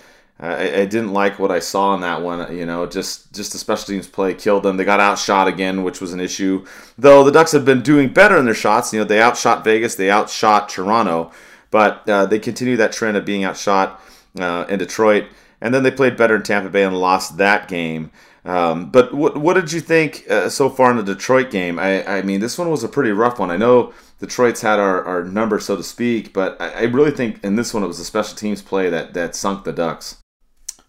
[0.41, 2.57] I, I, didn't like what I saw in that one.
[2.57, 4.79] You know, just just the special teams play killed them.
[4.79, 6.65] They got outshot again, which was an issue.
[6.97, 8.93] Though the Ducks have been doing better in their shots.
[8.93, 11.31] You know, they outshot Vegas, they outshot Toronto,
[11.71, 14.01] but uh, they continue that trend of being outshot
[14.39, 15.27] uh, in Detroit.
[15.61, 18.11] And then they played better in Tampa Bay and lost that game.
[18.43, 21.79] Um, but what what did you think uh, so far in the Detroit game?
[21.79, 23.51] I, I mean, this one was a pretty rough one.
[23.51, 27.45] I know Detroit's had our, our number, so to speak, but I, I really think
[27.45, 30.20] in this one it was a special teams play that, that sunk the Ducks.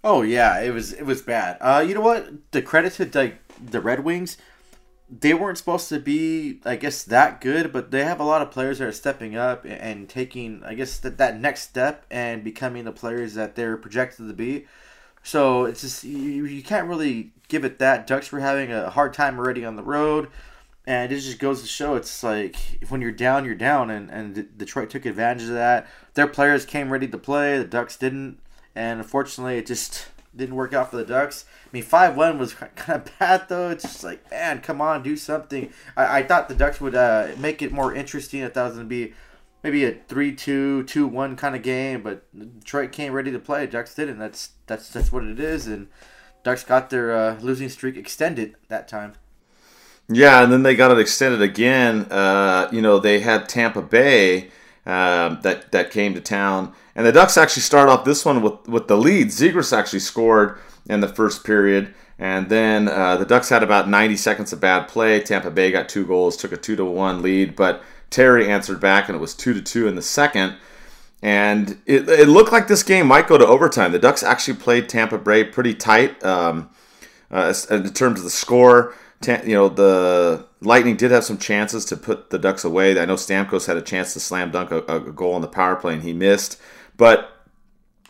[0.03, 1.57] Oh yeah, it was it was bad.
[1.61, 2.51] Uh, you know what?
[2.51, 3.33] The credit to the
[3.63, 4.37] the Red Wings,
[5.09, 8.51] they weren't supposed to be, I guess, that good, but they have a lot of
[8.51, 12.85] players that are stepping up and taking, I guess, that that next step and becoming
[12.85, 14.65] the players that they're projected to be.
[15.23, 18.07] So it's just you, you can't really give it that.
[18.07, 20.29] Ducks were having a hard time already on the road.
[20.87, 22.55] And it just goes to show it's like
[22.89, 25.87] when you're down, you're down, and, and Detroit took advantage of that.
[26.15, 28.39] Their players came ready to play, the Ducks didn't,
[28.75, 31.45] and unfortunately, it just didn't work out for the Ducks.
[31.65, 33.69] I mean, 5 1 was kind of bad, though.
[33.69, 35.71] It's just like, man, come on, do something.
[35.95, 38.43] I, I thought the Ducks would uh, make it more interesting.
[38.43, 39.13] I thought it was to be
[39.63, 42.25] maybe a 3-2, 2-1 kind of game, but
[42.59, 43.67] Detroit came ready to play.
[43.67, 44.19] Ducks didn't.
[44.19, 45.87] That's that's that's what it is, and
[46.43, 49.13] Ducks got their uh, losing streak extended that time.
[50.09, 52.05] Yeah, and then they got it extended again.
[52.11, 54.49] Uh, you know, they had Tampa Bay
[54.85, 58.67] uh, that that came to town, and the Ducks actually start off this one with
[58.67, 59.27] with the lead.
[59.27, 61.93] Zegras actually scored in the first period.
[62.19, 65.19] And then uh, the Ducks had about 90 seconds of bad play.
[65.21, 69.09] Tampa Bay got two goals, took a two to one lead, but Terry answered back,
[69.09, 70.55] and it was two to two in the second.
[71.23, 73.91] And it, it looked like this game might go to overtime.
[73.91, 76.69] The Ducks actually played Tampa Bay pretty tight um,
[77.31, 78.93] uh, in terms of the score.
[79.25, 82.99] You know, the Lightning did have some chances to put the Ducks away.
[82.99, 85.75] I know Stamkos had a chance to slam dunk a, a goal on the power
[85.75, 86.59] play, and he missed.
[87.01, 87.31] But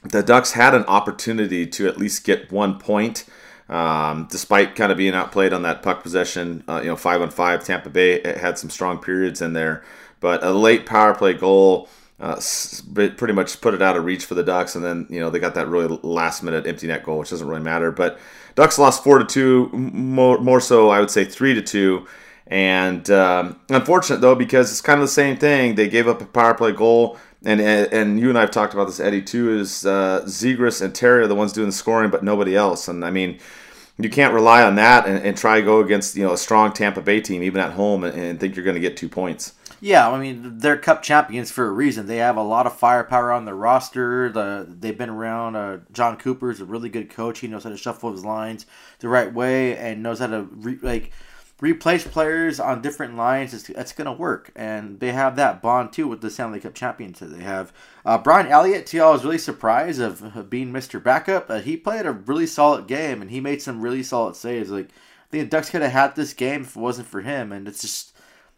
[0.04, 3.24] the Ducks had an opportunity to at least get one point.
[3.70, 7.30] Um, despite kind of being outplayed on that puck possession, uh, you know, five on
[7.30, 9.82] five, Tampa Bay had some strong periods in there.
[10.20, 11.88] But a late power play goal
[12.20, 12.42] uh,
[12.94, 15.40] pretty much put it out of reach for the Ducks, and then you know they
[15.40, 17.94] got that really last minute empty net goal, which doesn't really matter.
[17.94, 18.20] But
[18.56, 22.08] Ducks lost four to two, more, more so I would say three to two,
[22.46, 25.76] and um, unfortunate though because it's kind of the same thing.
[25.76, 28.86] They gave up a power play goal, and and you and I have talked about
[28.86, 29.58] this, Eddie too.
[29.58, 33.12] Is uh, and Terry are the ones doing the scoring, but nobody else, and I
[33.12, 33.40] mean
[34.04, 36.72] you can't rely on that and, and, try to go against you know a strong
[36.72, 39.54] Tampa Bay team even at home and, and think you're going to get two points.
[39.80, 42.06] Yeah, I mean they're Cup champions for a reason.
[42.06, 44.30] They have a lot of firepower on their roster.
[44.30, 45.56] The they've been around.
[45.56, 47.40] Uh, Jon Cooper is a really good coach.
[47.40, 48.66] He knows how to shuffle his lines
[49.00, 51.12] the right way and knows how to re- like
[51.62, 53.54] replace players on different lines.
[53.54, 56.74] It's, that's going to work, and they have that bond too with the Stanley Cup
[56.74, 57.72] champions that they have.
[58.04, 61.02] Uh, Brian Elliott, too, I was really surprised of, of being Mr.
[61.02, 61.50] Backup.
[61.50, 64.70] Uh, he played a really solid game, and he made some really solid saves.
[64.70, 67.54] Like I think the Ducks could have had this game if it wasn't for him,
[67.54, 68.18] and it's just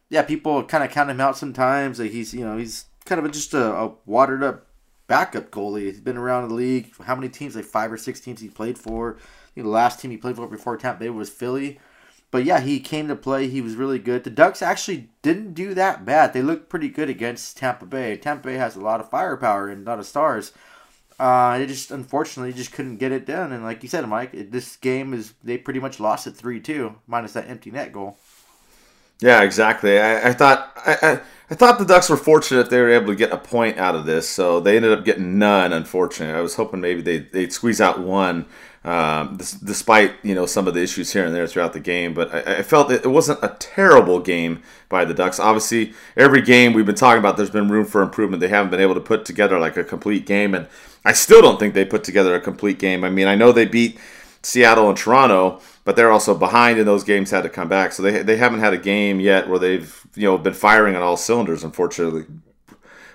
[0.10, 2.00] yeah, people kind of count him out sometimes.
[2.00, 4.66] Like he's you know he's kind of just a, a watered up
[5.08, 5.84] backup goalie.
[5.84, 6.92] He's been around the league.
[7.04, 7.56] How many teams?
[7.56, 9.18] Like five or six teams he played for.
[9.56, 11.80] the last team he played for before Tampa Bay was Philly.
[12.34, 13.48] But yeah, he came to play.
[13.48, 14.24] He was really good.
[14.24, 16.34] The Ducks actually didn't do that bad.
[16.34, 18.18] They looked pretty good against Tampa Bay.
[18.18, 20.52] Tampa Bay has a lot of firepower and a lot of stars.
[21.20, 23.52] Uh, they just unfortunately just couldn't get it done.
[23.52, 26.96] And like you said, Mike, this game is they pretty much lost it three two
[27.06, 28.18] minus that empty net goal.
[29.20, 30.00] Yeah, exactly.
[30.00, 33.16] I, I thought I, I, I, thought the Ducks were fortunate they were able to
[33.16, 35.72] get a point out of this, so they ended up getting none.
[35.72, 38.48] Unfortunately, I was hoping maybe they they'd squeeze out one,
[38.84, 42.14] um, despite you know some of the issues here and there throughout the game.
[42.14, 45.40] But I, I felt it wasn't a terrible game by the Ducks.
[45.40, 48.42] Obviously, every game we've been talking about, there's been room for improvement.
[48.42, 50.68] They haven't been able to put together like a complete game, and
[51.06, 53.04] I still don't think they put together a complete game.
[53.04, 54.00] I mean, I know they beat
[54.42, 57.92] Seattle and Toronto but they're also behind in those games had to come back.
[57.92, 61.02] So they they haven't had a game yet where they've you know been firing on
[61.02, 62.26] all cylinders, unfortunately.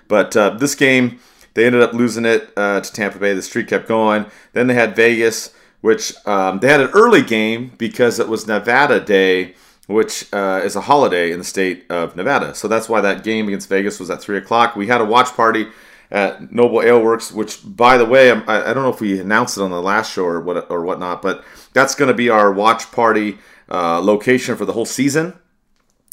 [0.07, 1.19] But uh, this game,
[1.59, 3.33] they ended up losing it uh, to Tampa Bay.
[3.33, 4.25] The streak kept going.
[4.53, 9.01] Then they had Vegas, which um, they had an early game because it was Nevada
[9.01, 9.55] Day,
[9.87, 12.55] which uh, is a holiday in the state of Nevada.
[12.55, 14.77] So that's why that game against Vegas was at three o'clock.
[14.77, 15.67] We had a watch party
[16.09, 19.57] at Noble Ale Works, which, by the way, I, I don't know if we announced
[19.57, 21.43] it on the last show or what or whatnot, but
[21.73, 23.37] that's going to be our watch party
[23.69, 25.33] uh, location for the whole season.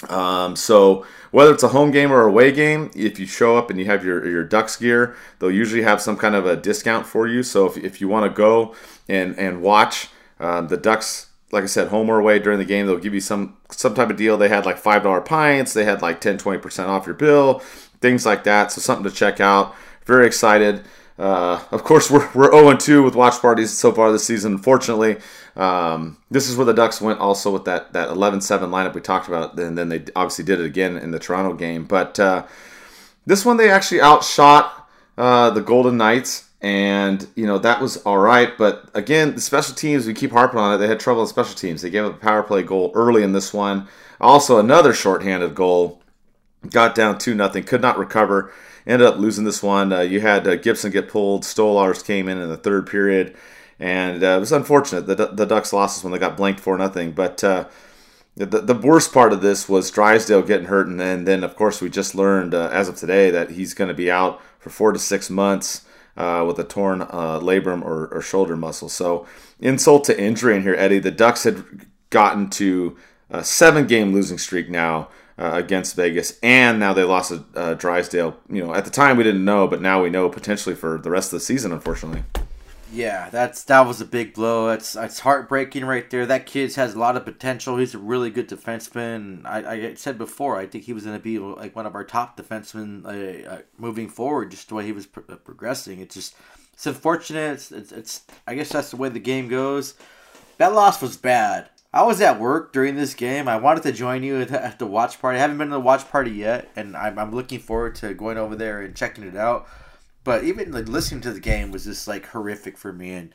[0.08, 3.78] Um, so whether it's a home game or away game, if you show up and
[3.78, 7.26] you have your, your Ducks gear, they'll usually have some kind of a discount for
[7.26, 7.42] you.
[7.42, 8.74] So if, if you want to go
[9.08, 12.86] and, and watch um, the Ducks, like I said, home or away during the game,
[12.86, 14.36] they'll give you some some type of deal.
[14.36, 17.60] They had like $5 pints, they had like 10, 20% off your bill,
[18.00, 18.72] things like that.
[18.72, 19.74] So something to check out.
[20.04, 20.84] Very excited.
[21.18, 24.52] Uh, of course, we're, we're 0 2 with watch parties so far this season.
[24.52, 25.16] Unfortunately,
[25.56, 29.00] um, this is where the Ducks went also with that, that 11 7 lineup we
[29.00, 29.58] talked about.
[29.58, 31.84] And then they obviously did it again in the Toronto game.
[31.84, 32.46] But uh,
[33.24, 36.44] this one, they actually outshot uh, the Golden Knights.
[36.60, 38.56] And, you know, that was all right.
[38.56, 40.78] But again, the special teams, we keep harping on it.
[40.78, 41.80] They had trouble in special teams.
[41.80, 43.88] They gave up a power play goal early in this one.
[44.20, 46.02] Also, another shorthanded goal.
[46.70, 47.64] Got down 2 nothing.
[47.64, 48.52] Could not recover
[48.86, 49.92] ended up losing this one.
[49.92, 51.42] Uh, you had uh, Gibson get pulled.
[51.42, 53.36] Stolarz came in in the third period,
[53.78, 55.06] and uh, it was unfortunate.
[55.06, 57.12] The, the Ducks lost this when they got blanked for nothing.
[57.12, 57.66] But uh,
[58.36, 61.80] the, the worst part of this was Drysdale getting hurt, and then, then of course
[61.80, 64.92] we just learned uh, as of today that he's going to be out for four
[64.92, 65.82] to six months.
[66.18, 68.88] Uh, with a torn labrum or, or shoulder muscle.
[68.88, 69.26] So,
[69.60, 70.98] insult to injury in here, Eddie.
[70.98, 71.62] The Ducks had
[72.08, 72.96] gotten to
[73.28, 77.74] a seven game losing streak now uh, against Vegas, and now they lost a, uh,
[77.74, 78.36] Drysdale.
[78.50, 81.10] You know, at the time we didn't know, but now we know potentially for the
[81.10, 82.22] rest of the season, unfortunately.
[82.92, 84.68] Yeah, that's that was a big blow.
[84.68, 86.24] That's that's heartbreaking right there.
[86.24, 87.76] That kid has a lot of potential.
[87.76, 89.44] He's a really good defenseman.
[89.44, 92.04] I, I said before, I think he was going to be like one of our
[92.04, 94.52] top defensemen uh, uh, moving forward.
[94.52, 96.00] Just the way he was uh, progressing.
[96.00, 96.36] It's just
[96.72, 97.54] it's unfortunate.
[97.54, 99.94] It's, it's, it's I guess that's the way the game goes.
[100.58, 101.68] That loss was bad.
[101.96, 103.48] I was at work during this game.
[103.48, 105.38] I wanted to join you at the watch party.
[105.38, 108.36] I haven't been to the watch party yet, and I'm, I'm looking forward to going
[108.36, 109.66] over there and checking it out.
[110.22, 113.12] But even like listening to the game was just like horrific for me.
[113.12, 113.32] And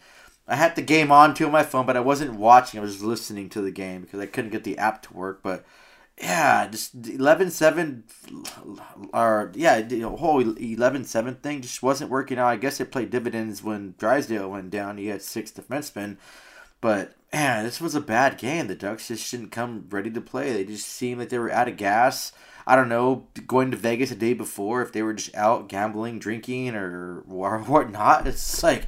[0.47, 2.79] I had the game on too on my phone, but I wasn't watching.
[2.79, 5.41] I was listening to the game because I couldn't get the app to work.
[5.41, 5.65] But
[6.19, 8.03] yeah, just 11-7
[9.11, 12.45] or yeah, the whole 11-7 thing just wasn't working out.
[12.45, 14.99] I guess it played dividends when Drysdale went down.
[14.99, 16.17] He had six defensemen.
[16.81, 18.67] But man, this was a bad game.
[18.67, 20.51] The Ducks just didn't come ready to play.
[20.51, 22.33] They just seemed like they were out of gas.
[22.67, 26.19] I don't know, going to Vegas a day before, if they were just out gambling,
[26.19, 28.27] drinking, or, or whatnot.
[28.27, 28.85] It's like,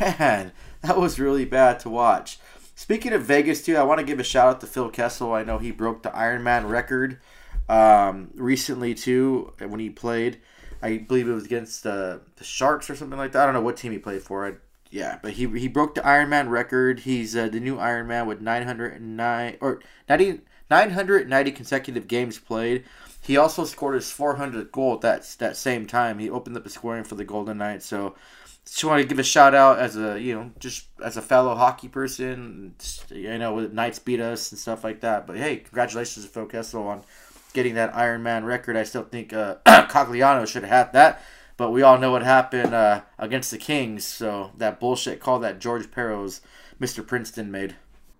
[0.00, 0.52] man,
[0.82, 2.38] that was really bad to watch.
[2.74, 5.32] Speaking of Vegas, too, I want to give a shout out to Phil Kessel.
[5.32, 7.20] I know he broke the Ironman record
[7.68, 10.40] um, recently, too, when he played.
[10.82, 13.42] I believe it was against uh, the Sharks or something like that.
[13.42, 14.46] I don't know what team he played for.
[14.48, 14.54] I,
[14.92, 17.00] yeah, but he he broke the Ironman record.
[17.00, 22.84] He's uh, the new Ironman with 909 or 90, 990 consecutive games played.
[23.22, 26.18] He also scored his 400th goal at that that same time.
[26.18, 27.86] He opened up the scoring for the Golden Knights.
[27.86, 28.16] So
[28.66, 31.54] just want to give a shout out as a you know just as a fellow
[31.54, 32.74] hockey person.
[33.08, 35.26] You know, Knights beat us and stuff like that.
[35.26, 37.02] But hey, congratulations to Phil Kessel on
[37.54, 38.76] getting that Iron Man record.
[38.76, 41.22] I still think uh, Cogliano should have had that.
[41.62, 44.04] But we all know what happened uh, against the Kings.
[44.04, 46.40] So that bullshit call that George Parros,
[46.80, 47.06] Mr.
[47.06, 47.76] Princeton made.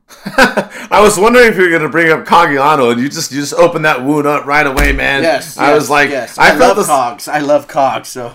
[0.27, 3.41] I was wondering if you were going to bring up Cogliano, and you just you
[3.41, 5.25] just opened that wound up right away, man.
[5.25, 6.39] Yes, I yes, was like, yes.
[6.39, 7.27] I, I, felt love the, Cogs.
[7.27, 8.11] I love Cogs.
[8.11, 8.33] So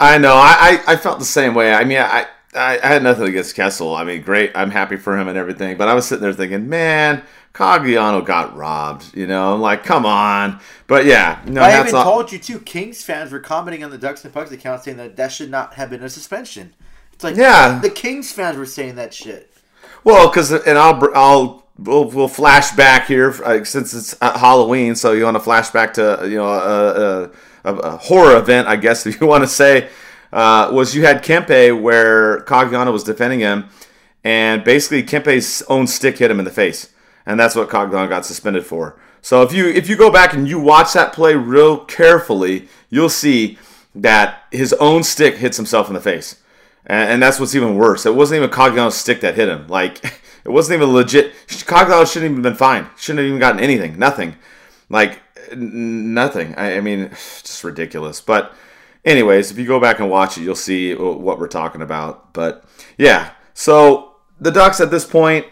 [0.00, 1.72] I know, I, I, I felt the same way.
[1.72, 3.94] I mean, I, I I had nothing against Kessel.
[3.94, 5.76] I mean, great, I'm happy for him and everything.
[5.76, 7.22] But I was sitting there thinking, man,
[7.58, 9.16] Cogliano got robbed.
[9.16, 10.60] You know, I'm like, come on.
[10.86, 12.60] But yeah, no, I even off- told you too.
[12.60, 15.74] Kings fans were commenting on the Ducks and Pucks account saying that that should not
[15.74, 16.72] have been a suspension.
[17.12, 17.80] It's like Yeah.
[17.80, 19.52] the Kings fans were saying that shit.
[20.04, 25.12] Well, because and I'll I'll we'll, we'll flash back here uh, since it's Halloween, so
[25.12, 27.30] you want to flash back to you know a, a,
[27.64, 29.88] a, a horror event, I guess if you want to say,
[30.32, 33.68] uh, was you had Kempe where Cogliano was defending him,
[34.22, 36.90] and basically Kempe's own stick hit him in the face,
[37.28, 38.98] and that's what Cogliano got suspended for.
[39.20, 43.10] So if you if you go back and you watch that play real carefully, you'll
[43.10, 43.58] see
[43.94, 46.42] that his own stick hits himself in the face.
[46.86, 48.06] And, and that's what's even worse.
[48.06, 49.68] It wasn't even Cogliano's stick that hit him.
[49.68, 50.02] Like,
[50.44, 51.34] it wasn't even legit.
[51.48, 52.86] Cogliano shouldn't even been fined.
[52.96, 53.98] Shouldn't have even gotten anything.
[53.98, 54.36] Nothing.
[54.88, 55.20] Like,
[55.54, 56.54] nothing.
[56.54, 58.22] I, I mean, just ridiculous.
[58.22, 58.54] But,
[59.04, 62.32] anyways, if you go back and watch it, you'll see what we're talking about.
[62.32, 62.64] But,
[62.96, 63.32] yeah.
[63.52, 65.46] So, the Ducks at this point,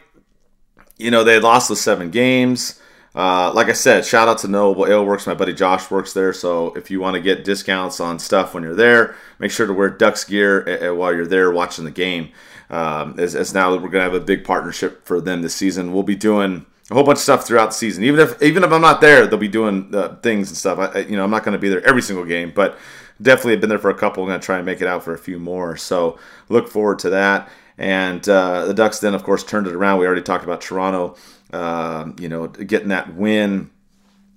[0.98, 2.80] you know, they lost those seven games.
[3.14, 5.26] Uh, like I said, shout out to Noble Ale Works.
[5.26, 6.34] My buddy Josh works there.
[6.34, 9.72] So if you want to get discounts on stuff when you're there, make sure to
[9.72, 12.30] wear Ducks gear while you're there watching the game.
[12.68, 15.94] Um, as, as now we're going to have a big partnership for them this season.
[15.94, 18.04] We'll be doing a whole bunch of stuff throughout the season.
[18.04, 20.78] Even if even if I'm not there, they'll be doing uh, things and stuff.
[20.78, 22.76] I, you know, I'm not going to be there every single game, but
[23.22, 24.24] definitely have been there for a couple.
[24.24, 25.76] I'm going to try and make it out for a few more.
[25.76, 27.48] So look forward to that.
[27.78, 29.98] And uh, the Ducks then, of course, turned it around.
[29.98, 31.16] We already talked about Toronto,
[31.52, 33.70] uh, you know, getting that win.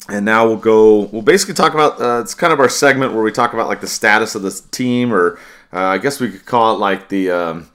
[0.10, 1.02] And now we'll go.
[1.04, 2.02] We'll basically talk about.
[2.02, 4.62] Uh, it's kind of our segment where we talk about like the status of this
[4.62, 5.40] team, or
[5.72, 7.70] uh, I guess we could call it like the, um,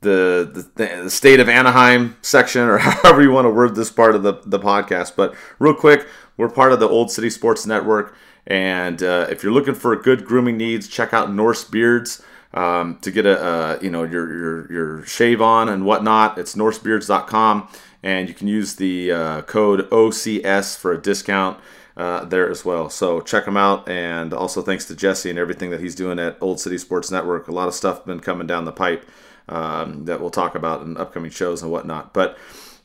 [0.00, 4.14] the the the state of Anaheim section, or however you want to word this part
[4.14, 5.16] of the the podcast.
[5.16, 6.06] But real quick,
[6.38, 8.16] we're part of the Old City Sports Network,
[8.46, 13.10] and uh, if you're looking for good grooming needs, check out Norse Beards um, to
[13.10, 16.38] get a you know your, your your shave on and whatnot.
[16.38, 17.68] It's norsebeards.com,
[18.02, 21.58] and you can use the uh, code OCS for a discount
[21.96, 22.90] uh, there as well.
[22.90, 26.36] So check them out, and also thanks to Jesse and everything that he's doing at
[26.40, 27.48] Old City Sports Network.
[27.48, 29.08] A lot of stuff been coming down the pipe
[29.48, 32.12] um, that we'll talk about in upcoming shows and whatnot.
[32.12, 32.36] But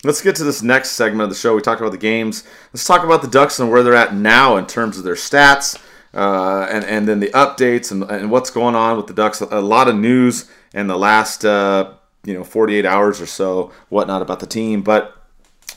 [0.04, 1.56] let's get to this next segment of the show.
[1.56, 2.44] We talked about the games.
[2.74, 5.82] Let's talk about the Ducks and where they're at now in terms of their stats
[6.14, 9.42] uh, and and then the updates and, and what's going on with the Ducks.
[9.42, 11.94] A lot of news in the last uh,
[12.24, 14.82] you know 48 hours or so, whatnot about the team.
[14.82, 15.16] But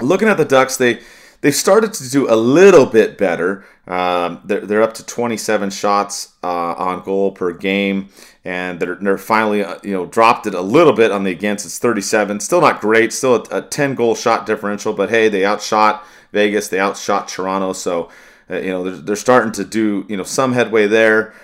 [0.00, 1.00] looking at the Ducks, they
[1.40, 3.64] they've started to do a little bit better.
[3.86, 8.08] Um, they're, they're up to 27 shots uh, on goal per game,
[8.42, 11.66] and they're, they're finally uh, you know dropped it a little bit on the against.
[11.66, 15.44] It's 37, still not great, still a, a 10 goal shot differential, but hey, they
[15.44, 18.10] outshot Vegas, they outshot Toronto, so
[18.50, 21.34] uh, you know they're, they're starting to do you know some headway there.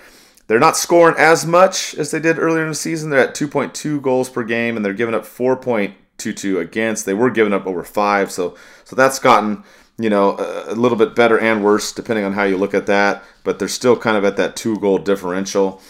[0.47, 3.09] They're not scoring as much as they did earlier in the season.
[3.09, 7.05] They're at 2.2 goals per game, and they're giving up 4.22 against.
[7.05, 9.63] They were giving up over five, so so that's gotten
[10.01, 10.35] you know,
[10.67, 13.67] a, little bit better and worse depending on how you look at that, but they're
[13.67, 15.81] still kind of at that two goal differential.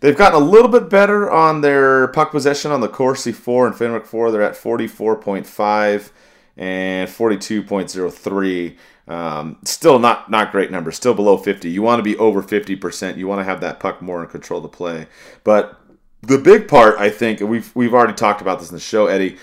[0.00, 3.76] They've gotten a little bit better on their puck possession on the Corsi 4 and
[3.76, 4.30] Fenwick 4.
[4.30, 6.10] They're at 44.5
[6.56, 8.76] and 42.03.
[9.06, 10.96] Um, still not not great numbers.
[10.96, 11.68] Still below 50.
[11.68, 13.16] You want to be over 50%.
[13.16, 15.06] You want to have that puck more in control the play.
[15.42, 15.78] But
[16.22, 19.36] the big part, I think, we've we've already talked about this in the show, Eddie,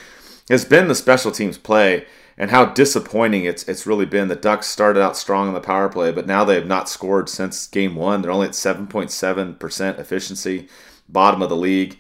[0.50, 2.06] has been the special teams play
[2.38, 4.28] and how disappointing it's it's really been.
[4.28, 7.30] The Ducks started out strong on the power play, but now they have not scored
[7.30, 8.22] since game one.
[8.22, 10.68] They're only at 7.7% efficiency,
[11.08, 12.00] bottom of the league.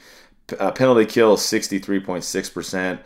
[0.59, 2.99] Uh, penalty kill 63.6%.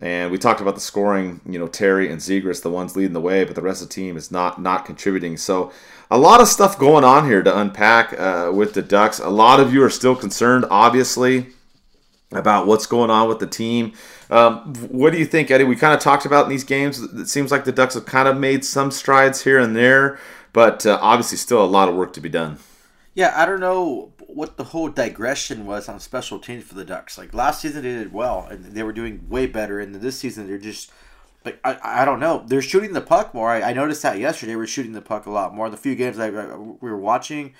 [0.00, 3.20] And we talked about the scoring, you know, Terry and Zegras, the ones leading the
[3.20, 5.36] way, but the rest of the team is not not contributing.
[5.36, 5.72] So
[6.10, 9.18] a lot of stuff going on here to unpack uh, with the Ducks.
[9.18, 11.48] A lot of you are still concerned, obviously,
[12.32, 13.92] about what's going on with the team.
[14.28, 15.64] Um, what do you think, Eddie?
[15.64, 16.98] We kind of talked about in these games.
[17.00, 20.18] It seems like the Ducks have kind of made some strides here and there,
[20.52, 22.58] but uh, obviously still a lot of work to be done.
[23.14, 27.18] Yeah, I don't know what the whole digression was on special teams for the Ducks.
[27.18, 29.80] Like last season, they did well, and they were doing way better.
[29.80, 30.90] And this season, they're just
[31.44, 32.44] like I, I don't know.
[32.46, 33.50] They're shooting the puck more.
[33.50, 34.56] I, I noticed that yesterday.
[34.56, 35.70] We're shooting the puck a lot more.
[35.70, 37.54] The few games I, we were watching,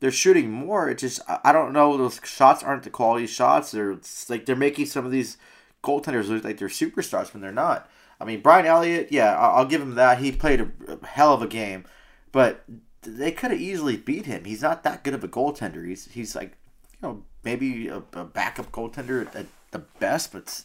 [0.00, 0.88] they're shooting more.
[0.88, 1.96] It just I don't know.
[1.96, 3.70] Those shots aren't the quality shots.
[3.70, 3.98] They're
[4.28, 5.36] like they're making some of these
[5.82, 7.88] goaltenders look like they're superstars when they're not.
[8.20, 10.18] I mean, Brian Elliott, yeah, I'll give him that.
[10.18, 11.86] He played a hell of a game,
[12.32, 12.64] but
[13.02, 14.44] they could have easily beat him.
[14.44, 15.86] He's not that good of a goaltender.
[15.86, 16.56] He's he's like,
[16.92, 20.62] you know, maybe a, a backup goaltender at the best, but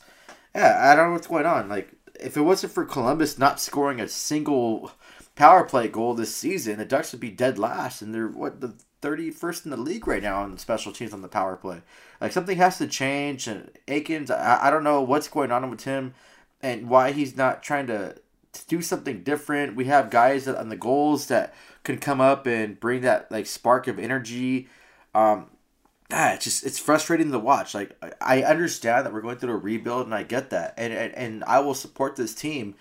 [0.53, 1.69] yeah, I don't know what's going on.
[1.69, 4.91] Like, if it wasn't for Columbus not scoring a single
[5.35, 8.75] power play goal this season, the Ducks would be dead last, and they're what the
[9.05, 11.81] 31st in the league right now on special teams on the power play.
[12.19, 13.47] Like something has to change.
[13.47, 16.15] And Eakins, I, I don't know what's going on with him
[16.61, 18.15] and why he's not trying to,
[18.53, 19.75] to do something different.
[19.75, 21.53] We have guys on the Gulls that
[21.85, 24.67] can come up and bring that like spark of energy.
[25.13, 25.47] Um,
[26.11, 27.73] ah, it's just it's frustrating to watch.
[27.73, 31.13] Like I understand that we're going through a rebuild, and I get that, and and,
[31.15, 32.75] and I will support this team.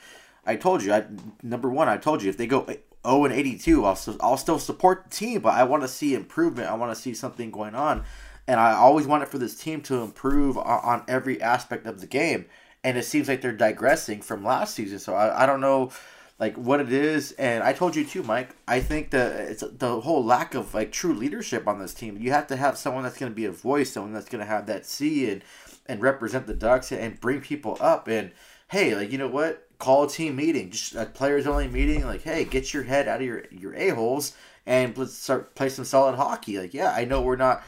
[0.47, 1.05] I told you, I
[1.43, 2.67] number one, I told you if they go
[3.07, 6.69] 0 and 82, I'll, I'll still support the team, but I want to see improvement.
[6.69, 8.05] I want to see something going on.
[8.47, 12.01] And I always want it for this team to improve on, on every aspect of
[12.01, 12.47] the game.
[12.83, 14.99] And it seems like they're digressing from last season.
[14.99, 15.93] So I, I don't know
[16.39, 20.01] like what it is and i told you too mike i think that it's the
[20.01, 23.19] whole lack of like true leadership on this team you have to have someone that's
[23.19, 25.43] going to be a voice someone that's going to have that see and
[25.87, 28.33] and represent the ducks and bring people up and
[28.69, 32.07] hey like you know what call a team meeting, just a players only meeting.
[32.07, 34.35] Like, hey, get your head out of your your a holes
[34.67, 36.59] and let's start play some solid hockey.
[36.59, 37.63] Like, yeah, I know we're not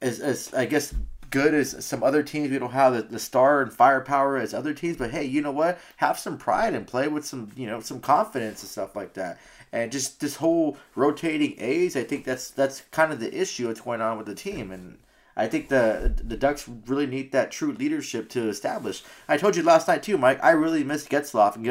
[0.00, 0.94] as as I guess
[1.32, 2.50] good as some other teams.
[2.50, 5.50] We don't have the, the star and firepower as other teams, but hey, you know
[5.50, 5.80] what?
[5.96, 9.40] Have some pride and play with some you know some confidence and stuff like that.
[9.72, 13.80] And just this whole rotating A's, I think that's that's kind of the issue that's
[13.80, 14.98] going on with the team and
[15.36, 19.02] I think the the Ducks really need that true leadership to establish.
[19.28, 20.42] I told you last night too, Mike.
[20.42, 21.64] I really missed Getzlaf, and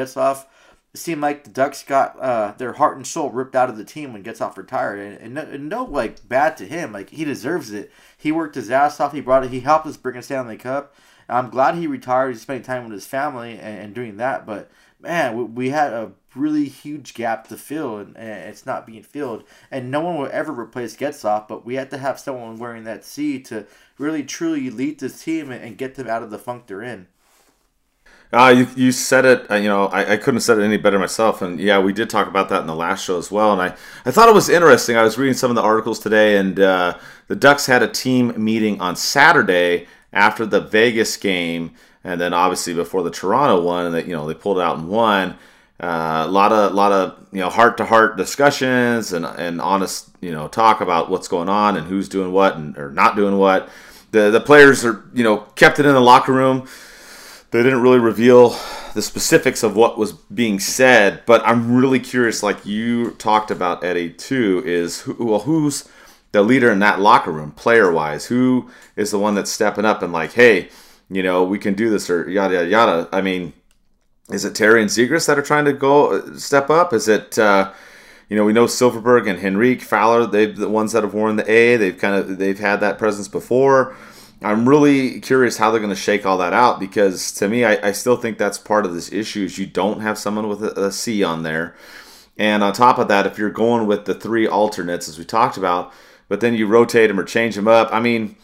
[0.94, 4.12] Seemed like the Ducks got uh, their heart and soul ripped out of the team
[4.12, 6.92] when Getzlaf retired, and, and, no, and, no, like bad to him.
[6.92, 7.90] Like he deserves it.
[8.18, 9.14] He worked his ass off.
[9.14, 9.50] He brought it.
[9.50, 10.94] He helped us bring a Stanley Cup.
[11.30, 12.32] I'm glad he retired.
[12.32, 14.44] He's spending time with his family and, and doing that.
[14.44, 14.70] But
[15.00, 19.02] man, we, we had a really huge gap to fill, and, and, it's not being
[19.02, 19.44] filled.
[19.70, 23.04] And no one will ever replace Getzlaf, but we had to have someone wearing that
[23.04, 23.66] C to
[23.98, 27.08] really truly lead this team and, and get them out of the funk they're in.
[28.32, 30.78] Uh, you, you said it, uh, you know, I, I couldn't have said it any
[30.78, 31.42] better myself.
[31.42, 33.52] And yeah, we did talk about that in the last show as well.
[33.52, 33.76] And I,
[34.06, 34.96] I thought it was interesting.
[34.96, 36.96] I was reading some of the articles today, and uh,
[37.28, 41.72] the Ducks had a team meeting on Saturday after the Vegas game,
[42.04, 44.88] and then obviously before the Toronto one, and that you know they pulled out and
[44.88, 45.36] won.
[45.80, 50.10] Uh, a lot of lot of you know heart to heart discussions and and honest
[50.20, 53.36] you know talk about what's going on and who's doing what and or not doing
[53.36, 53.68] what.
[54.12, 56.68] The the players are you know kept it in the locker room.
[57.52, 58.56] They didn't really reveal
[58.94, 62.42] the specifics of what was being said, but I'm really curious.
[62.42, 65.86] Like you talked about Eddie too, is who, well who's
[66.32, 68.26] the leader in that locker room, player wise?
[68.26, 70.70] Who is the one that's stepping up and like, hey,
[71.10, 73.08] you know, we can do this or yada yada yada.
[73.12, 73.52] I mean
[74.30, 76.94] is it Terry and Zegras that are trying to go uh, step up?
[76.94, 77.72] Is it uh,
[78.30, 81.50] you know we know Silfverberg and Henrique Fowler they the ones that have worn the
[81.50, 83.94] A they've kind of they've had that presence before.
[84.44, 87.88] I'm really curious how they're going to shake all that out because to me I,
[87.88, 90.86] I still think that's part of this issue is you don't have someone with a,
[90.86, 91.74] a C on there.
[92.38, 95.56] And on top of that, if you're going with the three alternates as we talked
[95.56, 95.92] about,
[96.28, 98.36] but then you rotate them or change them up, I mean,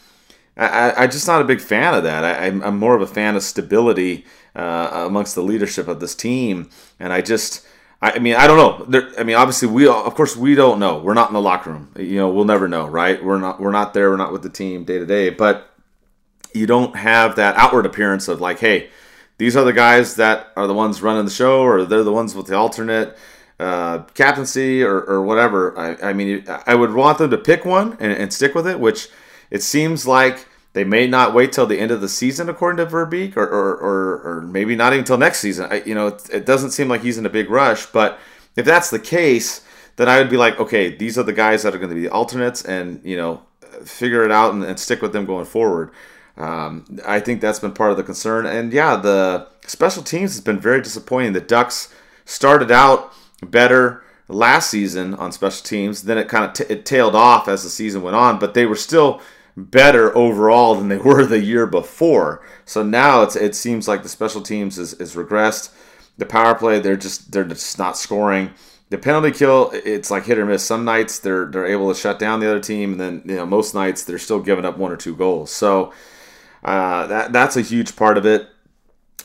[0.59, 2.25] I, am just not a big fan of that.
[2.25, 6.69] I, am more of a fan of stability uh, amongst the leadership of this team,
[6.99, 7.67] and I just.
[8.01, 8.85] I mean, I don't know.
[8.87, 10.99] There, I mean, obviously, we of course we don't know.
[10.99, 11.93] We're not in the locker room.
[11.97, 13.23] You know, we'll never know, right?
[13.23, 13.61] We're not.
[13.61, 14.11] We're not there.
[14.11, 15.31] We're not with the team day to day.
[15.31, 15.69] But
[16.55, 18.91] you don't have that outward appearance of like, hey,
[19.39, 22.35] these are the guys that are the ones running the show, or they're the ones
[22.35, 23.17] with the alternate
[23.61, 25.79] uh, captaincy or, or whatever.
[25.79, 28.81] I, I, mean, I would want them to pick one and, and stick with it,
[28.81, 29.09] which
[29.51, 32.91] it seems like they may not wait till the end of the season, according to
[32.91, 35.69] Verbeek, or, or, or, or maybe not even till next season.
[35.71, 37.87] I, you know, it, it, doesn't seem like he's in a big rush.
[37.87, 38.19] But
[38.55, 39.65] if that's the case,
[39.97, 42.03] then I would be like, okay, these are the guys that are going to be
[42.03, 43.43] the alternates, and you know,
[43.85, 45.91] figure it out and, and stick with them going forward.
[46.39, 48.47] Um, I think that's been part of the concern.
[48.47, 51.33] And yeah, the special teams has been very disappointing.
[51.33, 51.93] The Ducks
[52.25, 53.13] started out
[53.43, 56.05] better last season on special teams.
[56.05, 58.67] Then it kind of t- it tailed off as the season went on, but they
[58.67, 59.21] were still
[59.57, 62.41] better overall than they were the year before.
[62.65, 65.75] So now it's it seems like the special teams is, is regressed.
[66.19, 68.51] The power play they're just they're just not scoring.
[68.91, 70.65] The penalty kill it's like hit or miss.
[70.65, 73.47] Some nights they're they're able to shut down the other team, and then you know
[73.47, 75.51] most nights they're still giving up one or two goals.
[75.51, 75.93] So
[76.65, 78.49] uh, that that's a huge part of it.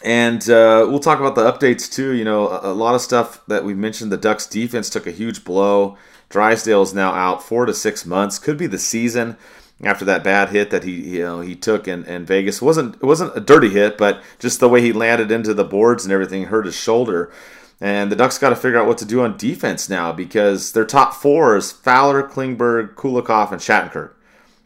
[0.03, 2.11] And uh, we'll talk about the updates too.
[2.11, 4.11] You know, a, a, lot of stuff that we mentioned.
[4.11, 5.97] The Ducks defense took a huge blow.
[6.29, 8.39] Drysdale is now out four to six months.
[8.39, 9.38] Could be the season
[9.81, 12.61] after that bad hit that he you know he took in, in Vegas.
[12.61, 15.63] It wasn't it wasn't a dirty hit, but just the way he landed into the
[15.63, 17.31] boards and everything hurt his shoulder.
[17.79, 20.86] And the Ducks got to figure out what to do on defense now because their
[20.86, 24.12] top four is Fowler, Klingberg, Kulikov, and Shattenkirk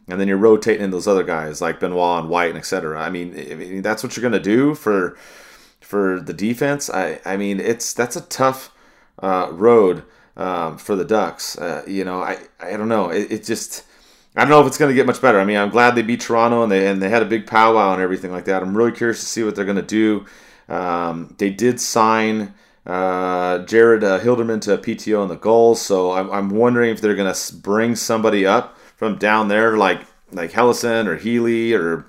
[0.08, 3.00] and then you're rotating in those other guys like Benoit and White and etc.
[3.00, 5.16] I mean, I mean that's what you're gonna do for
[5.80, 6.88] for the defense.
[6.90, 8.72] I I mean it's that's a tough
[9.22, 10.04] uh, road
[10.36, 11.58] um, for the Ducks.
[11.58, 13.10] Uh, you know, I I don't know.
[13.10, 13.84] It, it, just
[14.34, 15.38] I don't know if it's gonna get much better.
[15.38, 17.92] I mean, I'm glad they beat Toronto and they and they had a big powwow
[17.92, 18.62] and everything like that.
[18.62, 20.24] I'm really curious to see what they're gonna do.
[20.68, 22.54] Um, they did sign.
[22.86, 27.02] Uh, Jared uh, Hilderman to a PTO in the Gulls, so I'm, I'm wondering if
[27.02, 32.04] they're going to bring somebody up from down there, like like Helleson or Healy or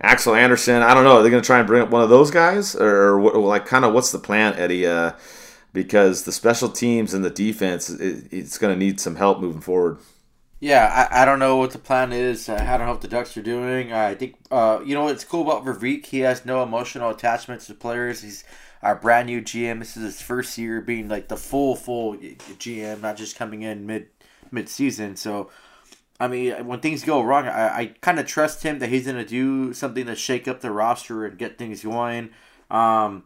[0.00, 0.82] Axel Anderson.
[0.82, 1.18] I don't know.
[1.18, 3.84] Are they going to try and bring up one of those guys, or, like kind
[3.84, 4.86] of what's the plan, Eddie?
[4.86, 5.12] Uh,
[5.72, 9.60] because the special teams and the defense, it, it's going to need some help moving
[9.60, 9.98] forward.
[10.58, 12.48] Yeah, I, I don't know what the plan is.
[12.48, 13.92] I don't know what the Ducks are doing.
[13.92, 16.06] I think uh, you know what's cool about Verbeek.
[16.06, 18.22] He has no emotional attachments to players.
[18.22, 18.44] He's
[18.82, 19.80] our brand new GM.
[19.80, 23.86] This is his first year being like the full full GM, not just coming in
[23.86, 24.08] mid
[24.50, 25.16] mid season.
[25.16, 25.50] So
[26.20, 29.16] I mean, when things go wrong, I, I kind of trust him that he's going
[29.16, 32.30] to do something to shake up the roster and get things going.
[32.70, 33.24] Um,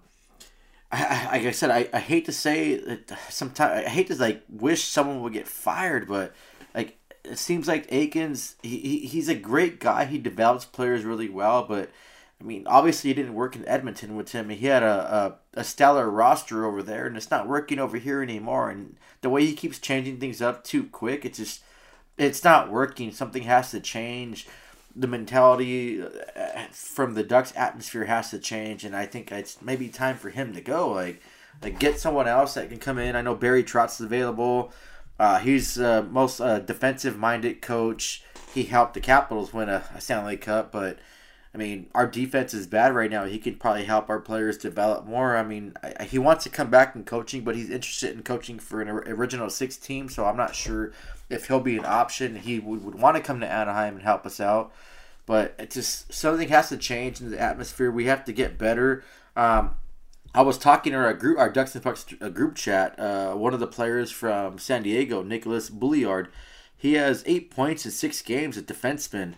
[0.92, 4.42] I, like I said, I, I hate to say that sometimes I hate to like
[4.49, 6.32] wish someone would get fired, but
[6.72, 10.05] like it seems like Eakins, he, he he's a great guy.
[10.05, 11.90] He develops players really well, but
[12.40, 14.51] I mean, obviously, it didn't work in Edmonton with him.
[14.51, 18.22] He had a, a, a stellar roster over there, and it's not working over here
[18.22, 18.70] anymore.
[18.70, 21.64] And the way he keeps changing things up too quick, it's just
[22.19, 23.12] it's not working.
[23.12, 24.47] Something has to change.
[24.97, 29.89] The mentality uh, from the Ducks atmosphere has to change, and I think it's maybe
[29.89, 30.93] time for him to go.
[30.93, 31.21] Like,
[31.62, 33.17] like get someone else that can come in.
[33.17, 34.73] I know Barry Trotz is available.
[35.19, 38.23] Uh, he's uh, most uh, defensive minded coach.
[38.53, 40.99] He helped the Capitals win a, a Stanley Cup, but
[41.55, 43.25] I mean, our defense is bad right now.
[43.25, 45.37] He could probably help our players develop more.
[45.37, 48.59] I mean, I, he wants to come back in coaching, but he's interested in coaching
[48.59, 50.09] for an original six team.
[50.09, 50.93] So I'm not sure
[51.35, 52.37] if he'll be an option.
[52.37, 54.72] He would, would want to come to Anaheim and help us out.
[55.26, 57.91] But it just something has to change in the atmosphere.
[57.91, 59.05] We have to get better.
[59.37, 59.76] Um,
[60.35, 62.99] I was talking to our group, our Ducks and Pucks group chat.
[62.99, 66.28] Uh, one of the players from San Diego, Nikolas Brouillard,
[66.76, 69.35] he has eight points in six games at defenseman.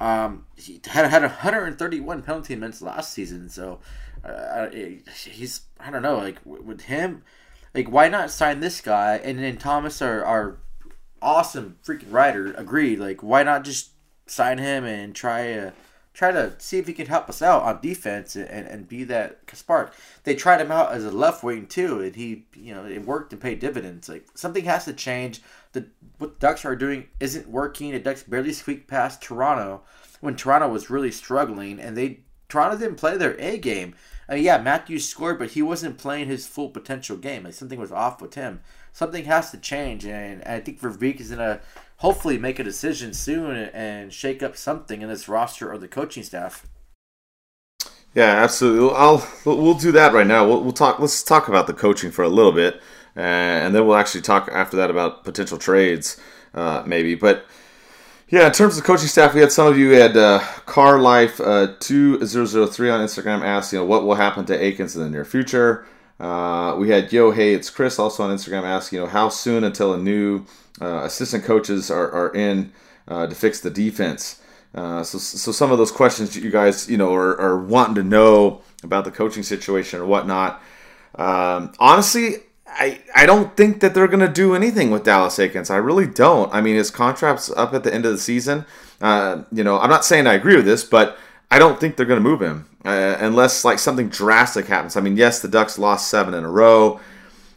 [0.00, 3.80] Um, he had had 131 penalty minutes last season, so
[4.24, 7.22] uh, he's I don't know like with him,
[7.74, 10.58] like why not sign this guy and then Thomas our our
[11.22, 13.90] awesome freaking rider agreed like why not just
[14.26, 15.70] sign him and try uh,
[16.16, 19.38] try to see if he can help us out on defense and, and be that
[19.52, 19.94] spark.
[20.24, 23.32] They tried him out as a left wing too, and he you know it worked
[23.32, 24.08] and paid dividends.
[24.08, 25.42] Like something has to change
[25.72, 25.86] the
[26.18, 27.92] what the Ducks are doing isn't working.
[27.92, 29.82] The Ducks barely squeaked past Toronto
[30.20, 33.94] when Toronto was really struggling, and they Toronto didn't play their A game.
[34.28, 37.44] Uh, yeah, Matthews scored, but he wasn't playing his full potential game.
[37.44, 38.60] Like something was off with him.
[38.96, 41.60] Something has to change, and, I think Verbeek is gonna
[41.98, 46.22] hopefully make a decision soon and shake up something in this roster or the coaching
[46.22, 46.66] staff.
[48.14, 48.96] Yeah, absolutely.
[48.96, 50.48] I'll we'll do that right now.
[50.48, 50.98] We'll, we'll talk.
[50.98, 52.76] Let's talk about the coaching for a little bit,
[53.14, 56.18] uh, and then we'll actually talk after that about potential trades,
[56.54, 57.14] uh, maybe.
[57.14, 57.44] But
[58.30, 61.38] yeah, in terms of coaching staff, we had some of you had uh, Car Life
[61.38, 64.96] uh, two zero zero three on Instagram asked, you know, what will happen to Eakins
[64.96, 65.84] in the near future.
[66.18, 69.64] Uh, we had Yo Hey, it's Chris also on Instagram asked, you know, how soon
[69.64, 70.44] until a new
[70.80, 72.72] uh, assistant coaches are, are in
[73.08, 74.40] uh, to fix the defense.
[74.74, 78.02] Uh, so, so some of those questions you guys, you know, are, are wanting to
[78.02, 80.62] know about the coaching situation or whatnot.
[81.14, 82.36] Um, honestly,
[82.66, 85.70] I, I don't think that they're going to do anything with Dallas Eakins.
[85.70, 86.52] I really don't.
[86.52, 88.66] I mean, his contract's up at the end of the season.
[89.00, 91.16] Uh, you know, I'm not saying I agree with this, but
[91.50, 94.96] I don't think they're going to move him uh, unless like something drastic happens.
[94.96, 97.00] I mean, yes, the Ducks lost seven in a row.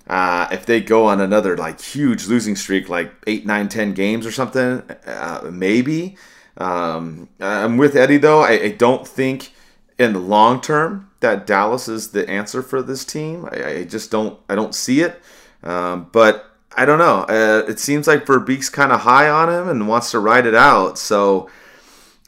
[0.08, 4.26] Uh, if they go on another like huge losing streak, like eight, nine, ten games
[4.26, 6.18] or something, uh, maybe.
[6.58, 8.42] Um, I'm with Eddie though.
[8.42, 9.54] I, I, don't think
[9.98, 13.48] in the long term that Dallas is the answer for this team.
[13.52, 14.38] I, I just don't.
[14.50, 15.22] I don't see it.
[15.64, 17.22] Um, but I don't know.
[17.30, 20.56] Uh, it seems like Verbeek's kind of high on him and wants to ride it
[20.56, 20.98] out.
[20.98, 21.50] So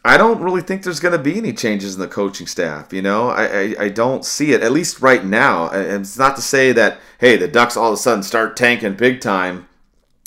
[0.03, 2.91] I don't really think there's going to be any changes in the coaching staff.
[2.91, 5.69] You know, I, I, I, don't see it at least right now.
[5.69, 8.95] And it's not to say that hey, the Ducks all of a sudden start tanking
[8.95, 9.67] big time,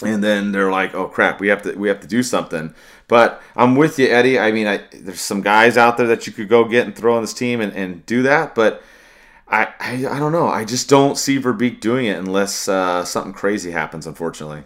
[0.02, 2.72] and then they're like, oh crap, we have to we have to do something.
[3.08, 4.38] But I'm with you, Eddie.
[4.38, 7.16] I mean, I, there's some guys out there that you could go get and throw
[7.16, 8.82] on this team and, and do that, but
[9.48, 10.48] I, I, I don't know.
[10.48, 14.06] I just don't see Verbeek doing it unless uh, something crazy happens.
[14.06, 14.62] Unfortunately.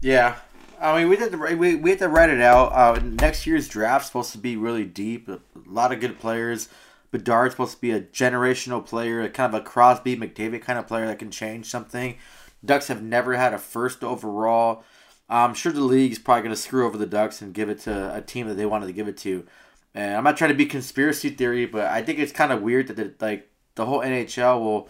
[0.00, 0.36] Yeah,
[0.84, 2.72] I mean, we did the, we we had to write it out.
[2.72, 5.28] Uh, next year's draft supposed to be really deep.
[5.28, 6.68] A lot of good players.
[7.10, 10.86] Bedard's supposed to be a generational player, a kind of a Crosby McDavid kind of
[10.86, 12.18] player that can change something.
[12.62, 14.84] Ducks have never had a first overall.
[15.28, 18.14] I'm sure the league's probably going to screw over the Ducks and give it to
[18.14, 19.46] a team that they wanted to give it to.
[19.94, 22.88] And I'm not trying to be conspiracy theory, but I think it's kind of weird
[22.88, 24.88] that the, like the whole NHL will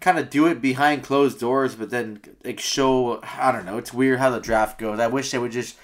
[0.00, 3.78] kind of do it behind closed doors, but then like show I don't know.
[3.78, 5.00] It's weird how the draft goes.
[5.00, 5.76] I wish they would just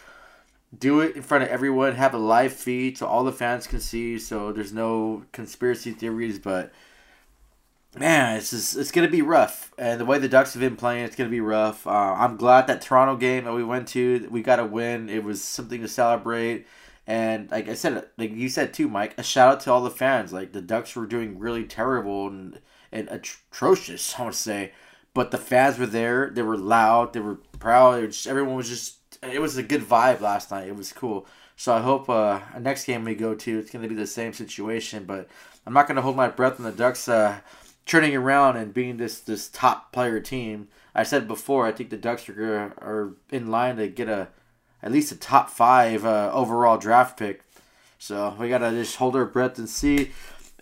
[0.76, 3.80] do it in front of everyone, have a live feed so all the fans can
[3.80, 6.38] see, so there's no conspiracy theories.
[6.38, 6.72] But
[7.98, 11.04] man, it's just, it's gonna be rough, and the way the Ducks have been playing,
[11.04, 11.86] it's gonna be rough.
[11.86, 15.08] Uh, I'm glad that Toronto game that we went to, we got a win.
[15.10, 16.66] It was something to celebrate.
[17.06, 19.90] And like I said, like you said too, Mike, a shout out to all the
[19.90, 20.32] fans.
[20.32, 22.60] Like the Ducks were doing really terrible and,
[22.92, 24.72] and atrocious, I would say.
[25.14, 26.30] But the fans were there.
[26.30, 27.12] They were loud.
[27.12, 27.96] They were proud.
[27.96, 28.98] They were just, everyone was just.
[29.22, 30.66] It was a good vibe last night.
[30.68, 31.26] It was cool.
[31.54, 34.32] So I hope uh, next game we go to, it's going to be the same
[34.32, 35.04] situation.
[35.04, 35.28] But
[35.66, 37.40] I'm not going to hold my breath on the Ducks uh,
[37.86, 40.68] turning around and being this this top player team.
[40.94, 44.28] I said before, I think the Ducks are, are in line to get a
[44.82, 47.42] at least a top five uh, overall draft pick.
[47.98, 50.10] So we gotta just hold our breath and see.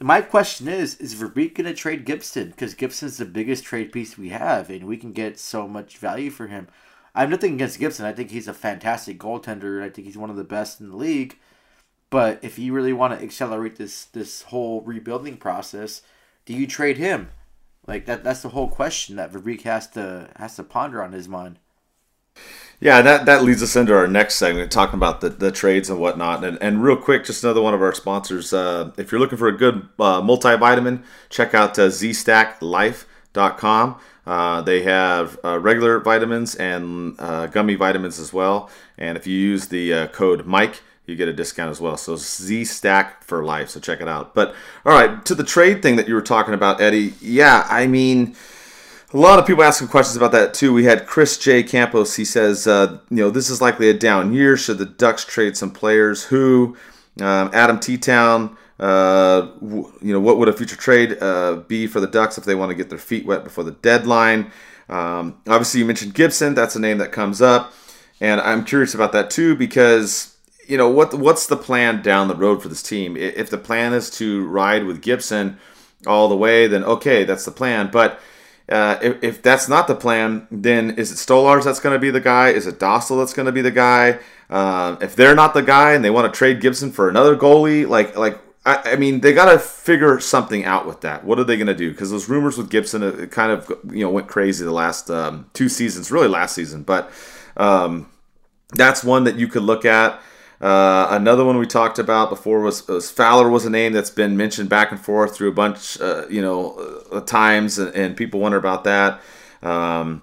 [0.01, 2.51] My question is: Is Verbeek gonna trade Gibson?
[2.51, 6.31] Because Gibson's the biggest trade piece we have, and we can get so much value
[6.31, 6.69] for him.
[7.15, 8.07] I have nothing against Gibson.
[8.07, 9.83] I think he's a fantastic goaltender.
[9.83, 11.39] I think he's one of the best in the league.
[12.11, 16.03] But if you really want to accelerate this this whole rebuilding process,
[16.45, 17.31] do you trade him?
[17.87, 21.29] Like that that's the whole question that Verbeek has to has to ponder on his
[21.29, 21.59] mind.
[22.83, 26.01] Yeah, that, that leads us into our next segment, talking about the, the trades and
[26.01, 26.43] whatnot.
[26.45, 28.55] And, and real quick, just another one of our sponsors.
[28.55, 34.01] Uh, if you're looking for a good uh, multivitamin, check out uh, zstacklife.com.
[34.27, 38.71] Uh, they have uh, regular vitamins and uh, gummy vitamins as well.
[38.97, 41.99] And if you use the uh, code Mike, you get a discount as well.
[41.99, 43.69] So Z Stack for life.
[43.71, 44.35] So check it out.
[44.35, 44.55] But
[44.87, 47.13] all right, to the trade thing that you were talking about, Eddie.
[47.21, 48.35] Yeah, I mean
[49.13, 50.73] a lot of people asking questions about that too.
[50.73, 51.63] We had Chris J.
[51.63, 52.17] Campos.
[52.17, 54.57] He says, uh, you know, this is likely a down year.
[54.57, 56.25] Should the Ducks trade some players?
[56.25, 56.77] Who?
[57.21, 57.99] Um, Adam T.
[57.99, 58.57] Town.
[58.79, 62.45] Uh, w- you know, what would a future trade uh, be for the Ducks if
[62.45, 64.53] they want to get their feet wet before the deadline?
[64.89, 66.55] Um, obviously, you mentioned Gibson.
[66.55, 67.75] That's a name that comes up,
[68.21, 70.37] and I'm curious about that too because
[70.67, 73.17] you know what what's the plan down the road for this team?
[73.17, 75.59] If the plan is to ride with Gibson
[76.07, 77.91] all the way, then okay, that's the plan.
[77.93, 78.19] But
[78.71, 82.11] uh, if, if, that's not the plan, then is it Stolarz that's going to be
[82.11, 82.51] the guy?
[82.51, 84.21] Is it Dostal that's going to be the guy?
[84.49, 87.89] Uh, if they're not the guy and they want to trade Gibson for another goalie,
[87.89, 91.25] like like I, I mean, they got to figure something out with that.
[91.25, 91.91] What are they going to do?
[91.91, 95.51] Because those rumors with Gibson, it kind of you know went crazy the last um,
[95.53, 96.83] two seasons, really last season.
[96.83, 97.11] But
[97.57, 98.09] um,
[98.73, 100.21] that's one that you could look at.
[100.61, 104.37] Uh, another one we talked about before was, was, Fowler was a name that's been
[104.37, 108.41] mentioned back and forth through a bunch, uh, you know, uh, times, and, and, people
[108.41, 109.23] wonder about that.
[109.63, 110.21] Um,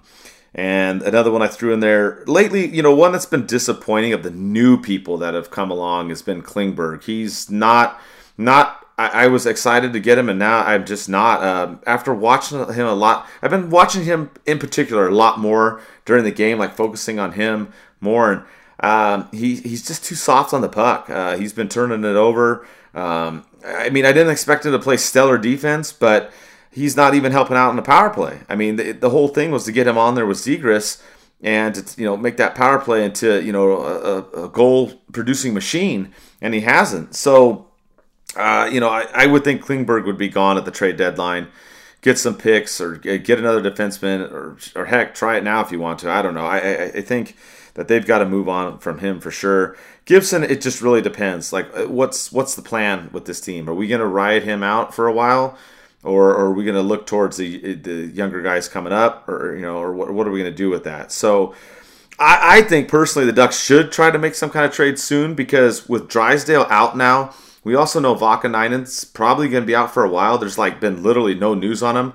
[0.54, 4.22] and another one I threw in there lately, you know, one that's been disappointing of
[4.22, 7.02] the new people that have come along has been Klingberg.
[7.02, 8.00] He's not
[8.36, 11.40] not I, was excited to get him, and now I'm just not.
[11.40, 15.80] Uh, after watching him a lot, I've been watching him in particular a lot more
[16.04, 18.32] during the game, like focusing on him more.
[18.32, 18.42] And
[18.80, 21.10] um, he, he's just too soft on the puck.
[21.10, 22.66] Uh, he's been turning it over.
[22.94, 26.32] Um, I mean, I didn't expect him to play stellar defense, but
[26.70, 28.40] he's not even helping out in the power play.
[28.48, 31.02] I mean, the, the whole thing was to get him on there with Zegras
[31.40, 35.54] and to, you know make that power play into you know a, a goal producing
[35.54, 37.14] machine, and he hasn't.
[37.14, 37.68] So
[38.36, 41.48] uh, you know, I, I, would think Klingberg would be gone at the trade deadline.
[42.02, 45.80] Get some picks or get another defenseman, or, or heck, try it now if you
[45.80, 46.10] want to.
[46.10, 46.46] I don't know.
[46.46, 47.36] I, I, I think
[47.78, 49.76] that they've got to move on from him for sure.
[50.04, 51.52] Gibson, it just really depends.
[51.52, 53.70] Like, uh, what's what's the plan with this team?
[53.70, 55.56] Are we going to ride him out for a while,
[56.02, 59.54] or, or are we going to look towards the the younger guys coming up, or
[59.54, 61.12] you know, or what, what are we going to do with that?
[61.12, 61.54] So.
[62.20, 65.36] I, I think personally the Ducks should try to make some kind of trade soon
[65.36, 70.02] because with Drysdale out now, we also know Vaakanainen's probably going to be out for
[70.02, 70.36] a while.
[70.36, 72.14] There's like been literally no news on him.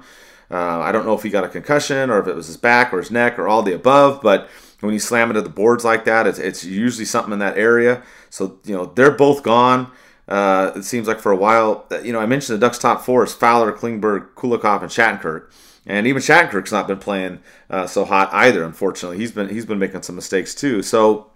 [0.52, 2.94] Uh, I don't know if he got a concussion or if it was his back
[2.94, 4.50] or his neck or all the above, but
[4.84, 8.04] when you slam into the boards like that, it's, it's usually something in that area.
[8.30, 9.92] So, you know, they're both gone.
[10.28, 13.24] Uh, it seems like for a while, you know, I mentioned the Ducks' top four
[13.24, 15.52] is Fowler, Klingberg, Kulikov, and Shattenkirk.
[15.86, 18.64] And even Shattenkirk's not been playing uh, so hot either.
[18.64, 20.82] Unfortunately, he's been he's been making some mistakes too.
[20.82, 21.30] So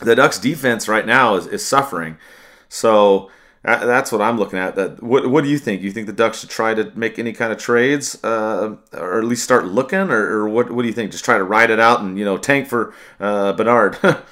[0.00, 2.16] the Ducks' defense right now is, is suffering.
[2.68, 3.30] So
[3.62, 4.74] that's what I'm looking at.
[4.76, 5.82] That what what do you think?
[5.82, 9.24] You think the Ducks should try to make any kind of trades, uh, or at
[9.24, 10.70] least start looking, or, or, what?
[10.70, 11.12] What do you think?
[11.12, 13.98] Just try to ride it out and you know tank for uh, Bedard.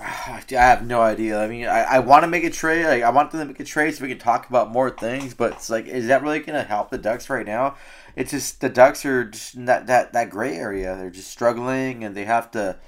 [0.00, 1.42] I have no idea.
[1.42, 2.86] I mean, I, I want to make a trade.
[2.86, 5.34] Like, I want them to make a trade so we can talk about more things.
[5.34, 7.76] But it's like, is that really going to help the Ducks right now?
[8.16, 10.96] It's just the Ducks are just that, that that gray area.
[10.96, 12.78] They're just struggling, and they have to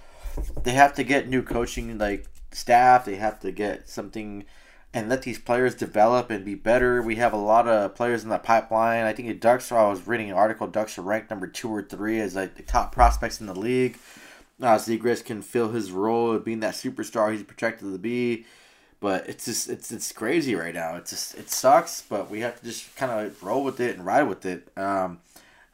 [0.63, 3.05] they have to get new coaching like staff.
[3.05, 4.45] They have to get something
[4.95, 7.01] and let these players develop and be better.
[7.01, 9.05] We have a lot of players in the pipeline.
[9.05, 9.73] I think the Ducks.
[9.73, 10.67] I was reading an article.
[10.67, 13.99] Ducks are ranked number two or three as like the top prospects in the league.
[14.61, 18.45] Uh, Zegras can fill his role of being that superstar he's projected to be.
[19.01, 20.97] But it's just it's it's crazy right now.
[20.97, 24.07] It's just it sucks, but we have to just kind of roll with it and
[24.07, 24.69] ride with it.
[24.77, 25.21] Um,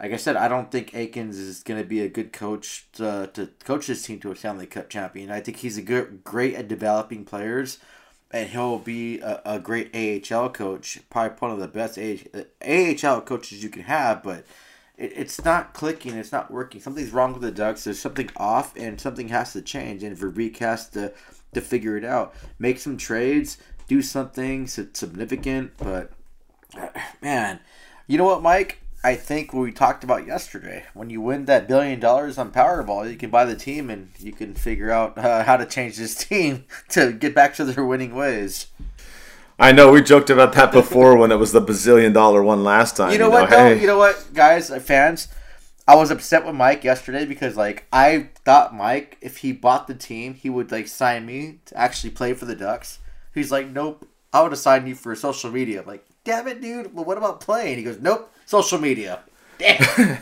[0.01, 3.29] like I said, I don't think Eakins is going to be a good coach to,
[3.35, 5.29] to coach this team to a Stanley Cup champion.
[5.31, 7.79] I think he's a good, great at developing players
[8.31, 13.63] and he'll be a, a great AHL coach, probably one of the best AHL coaches
[13.63, 14.45] you can have, but
[14.97, 16.81] it, it's not clicking, it's not working.
[16.81, 17.85] Something's wrong with the Ducks.
[17.85, 21.13] There's something off, and something has to change, and Verbeek has to,
[21.55, 22.35] to figure it out.
[22.59, 26.13] Make some trades, do something significant, but
[27.23, 27.61] man,
[28.07, 28.81] you know what, Mike?
[29.03, 30.85] I think what we talked about yesterday.
[30.93, 34.33] When you win that billion dollars on Powerball, you can buy the team and you
[34.33, 38.15] can figure out uh, how to change this team to get back to their winning
[38.15, 38.67] ways.
[39.61, 42.97] I know we joked about that before when it was the bazillion dollar one last
[42.97, 43.13] time.
[43.13, 43.49] You know, you know what?
[43.49, 43.75] Hey.
[43.75, 45.29] Though, you know what, guys, uh, fans.
[45.87, 49.95] I was upset with Mike yesterday because like I thought Mike, if he bought the
[49.95, 52.99] team, he would like sign me to actually play for the Ducks.
[53.33, 55.81] He's like, nope, I would have signed you for social media.
[55.81, 56.95] I'm like, damn it, dude.
[56.95, 57.79] Well, what about playing?
[57.79, 59.21] He goes, nope social media.
[59.59, 60.19] Damn.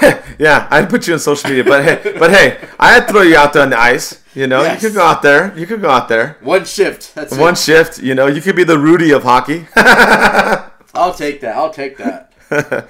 [0.38, 3.52] yeah, I'd put you in social media, but hey, but hey, I'd throw you out
[3.52, 4.22] there on the ice.
[4.32, 4.80] You know, yes.
[4.80, 5.58] you could go out there.
[5.58, 6.36] You could go out there.
[6.40, 7.14] One shift.
[7.16, 7.58] That's one it.
[7.58, 8.00] shift.
[8.00, 9.66] You know, you could be the Rudy of hockey.
[10.94, 11.56] I'll take that.
[11.56, 12.32] I'll take that.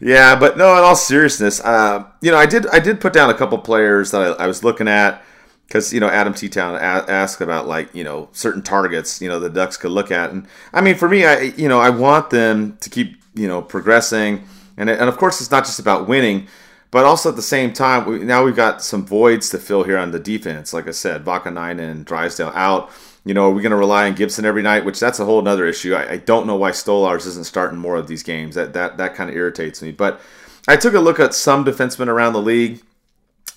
[0.00, 0.76] yeah, but no.
[0.76, 2.66] In all seriousness, uh, you know, I did.
[2.66, 5.22] I did put down a couple players that I, I was looking at
[5.66, 9.40] because you know Adam T Town asked about like you know certain targets you know
[9.40, 12.28] the Ducks could look at, and I mean for me, I you know I want
[12.30, 14.44] them to keep you know progressing,
[14.76, 16.46] and and of course it's not just about winning,
[16.90, 19.98] but also at the same time we, now we've got some voids to fill here
[19.98, 20.72] on the defense.
[20.72, 22.90] Like I said, Vaakanainen and Drysdale out.
[23.22, 24.86] You know, are we going to rely on Gibson every night?
[24.86, 25.94] Which that's a whole other issue.
[25.94, 28.54] I, I don't know why Stolarz isn't starting more of these games.
[28.54, 29.92] That that that kind of irritates me.
[29.92, 30.20] But
[30.66, 32.82] I took a look at some defensemen around the league,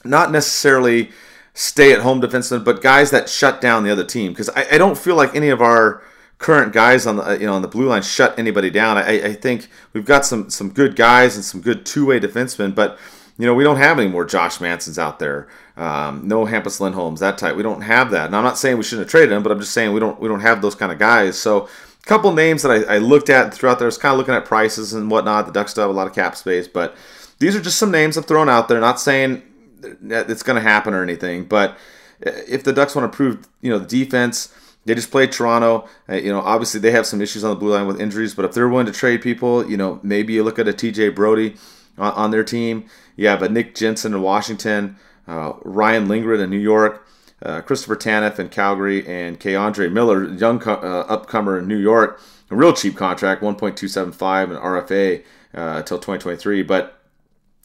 [0.04, 1.12] not necessarily
[1.54, 4.32] stay at home defensemen, but guys that shut down the other team.
[4.32, 6.02] Because I, I, don't feel like any of our
[6.44, 8.98] current guys on the you know on the blue line shut anybody down.
[8.98, 12.76] I, I think we've got some some good guys and some good two way defensemen,
[12.76, 13.00] but
[13.38, 15.48] you know we don't have any more Josh Mansons out there.
[15.78, 17.56] Um, no Hampus Lindholms that type.
[17.56, 18.28] We don't have that.
[18.28, 20.20] And I'm not saying we shouldn't have traded them, but I'm just saying we don't
[20.20, 21.40] we don't have those kind of guys.
[21.40, 23.86] So a couple names that I, I looked at throughout there.
[23.86, 25.46] I was kind of looking at prices and whatnot.
[25.46, 26.96] The Ducks have a lot of cap space, but
[27.40, 28.82] these are just some names I've thrown out there.
[28.82, 29.42] Not saying
[29.82, 31.78] it's going to happen or anything, but
[32.20, 34.54] if the Ducks want to prove, you know, the defense,
[34.86, 35.88] they just played Toronto.
[36.10, 38.46] Uh, you know, obviously they have some issues on the blue line with injuries, but
[38.46, 41.56] if they're willing to trade people, you know, maybe you look at a TJ Brodie
[41.98, 42.86] on, on their team.
[43.16, 47.06] Yeah, but Nick Jensen in Washington, uh, Ryan Lindgren in New York,
[47.42, 49.56] uh, Christopher Tanev in Calgary, and K.
[49.56, 52.20] Andre Miller, young uh, upcomer in New York,
[52.50, 55.20] a real cheap contract, 1.275 and RFA
[55.56, 56.64] uh, until 2023.
[56.64, 57.00] But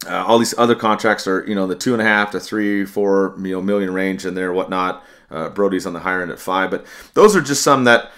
[0.06, 2.84] uh, all these other contracts are, you know, the two and a half to three,
[2.84, 5.02] four you know, million range in there, whatnot.
[5.30, 8.10] Uh, Brodie's on the higher end at five, but those are just some that.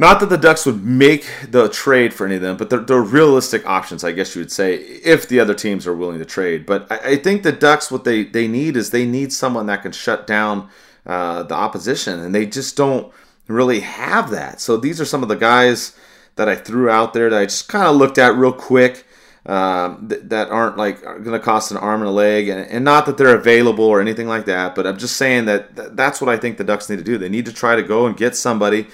[0.00, 3.02] Not that the Ducks would make the trade for any of them, but they're, they're
[3.02, 6.66] realistic options, I guess you would say, if the other teams are willing to trade.
[6.66, 9.82] But I, I think the Ducks, what they, they need is they need someone that
[9.82, 10.68] can shut down
[11.04, 13.12] uh, the opposition, and they just don't
[13.48, 14.60] really have that.
[14.60, 15.96] So these are some of the guys
[16.36, 19.04] that I threw out there that I just kind of looked at real quick
[19.48, 22.84] um, th- that aren't like going to cost an arm and a leg, and, and,
[22.84, 24.74] not that they're available or anything like that.
[24.74, 27.16] But I'm just saying that th- that's what I think the Ducks need to do.
[27.16, 28.88] They need to try to go and get somebody,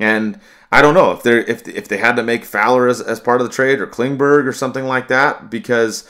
[0.00, 0.40] and
[0.72, 3.40] I don't know if they if if they had to make Fowler as, as part
[3.40, 6.08] of the trade or Klingberg or something like that because.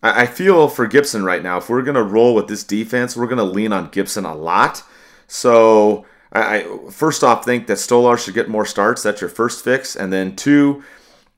[0.00, 3.16] I, I feel for Gibson right now, if we're going to roll with this defense,
[3.16, 4.84] we're going to lean on Gibson a lot.
[5.26, 9.02] So I, I, first off think that Stolarz should get more starts.
[9.02, 10.84] That's your first fix, and then two,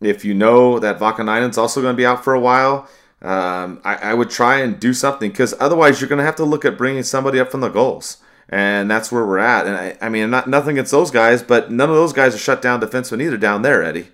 [0.01, 2.89] if you know that Vaakanainen's also going to be out for a while,
[3.23, 6.45] um, I, I, would try and do something because otherwise you're going to have to
[6.45, 8.17] look at bringing somebody up from the Gulls.
[8.49, 9.67] And that's where we're at.
[9.67, 12.39] And I, I mean, not nothing against those guys, but none of those guys are
[12.39, 14.09] shut down defensemen either down there, Eddie.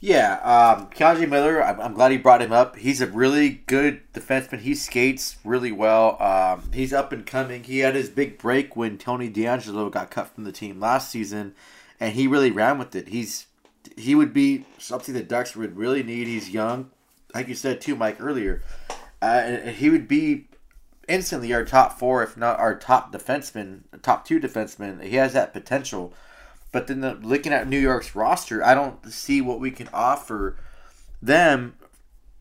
[0.00, 2.76] Yeah, um, Miller, I'm, I'm, glad he brought him up.
[2.76, 4.60] He's a really good defenseman.
[4.60, 6.20] He skates really well.
[6.22, 7.64] Um, he's up and coming.
[7.64, 11.54] He had his big break when Tony DeAngelo got cut from the team last season,
[11.98, 13.08] and he really ran with it.
[13.08, 13.47] He's
[13.98, 16.26] he would be something the Ducks would really need.
[16.26, 16.90] He's young,
[17.34, 18.62] like you said too, Mike earlier.
[19.20, 20.48] Uh, and he would be
[21.08, 25.02] instantly our top four, if not our top defenseman, top two defenseman.
[25.02, 26.12] He has that potential.
[26.70, 30.56] But then the, looking at New York's roster, I don't see what we can offer
[31.20, 31.74] them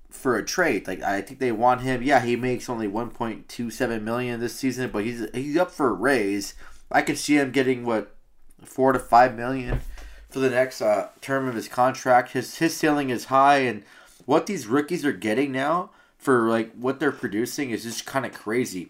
[0.10, 0.88] for a trade.
[0.88, 2.03] Like I think they want him.
[2.03, 6.53] Yeah, he makes only 1.27 million this season, but he's he's up for a raise.
[6.91, 8.16] I could see him getting what
[8.64, 9.82] four to five million
[10.30, 12.32] for the next uh, term of his contract.
[12.32, 13.84] His his ceiling is high, and
[14.25, 18.34] what these rookies are getting now for like what they're producing is just kind of
[18.34, 18.89] crazy.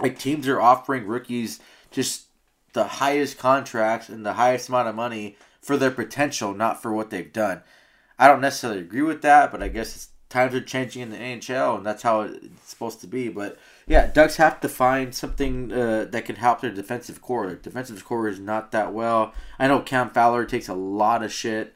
[0.00, 1.60] Like teams are offering rookies
[1.90, 2.26] just
[2.72, 7.10] the highest contracts and the highest amount of money for their potential, not for what
[7.10, 7.62] they've done.
[8.18, 11.78] I don't necessarily agree with that, but I guess times are changing in the NHL,
[11.78, 13.28] and that's how it's supposed to be.
[13.28, 13.58] But
[13.88, 17.46] yeah, Ducks have to find something uh, that can help their defensive core.
[17.46, 19.32] Their defensive core is not that well.
[19.58, 21.74] I know Cam Fowler takes a lot of shit,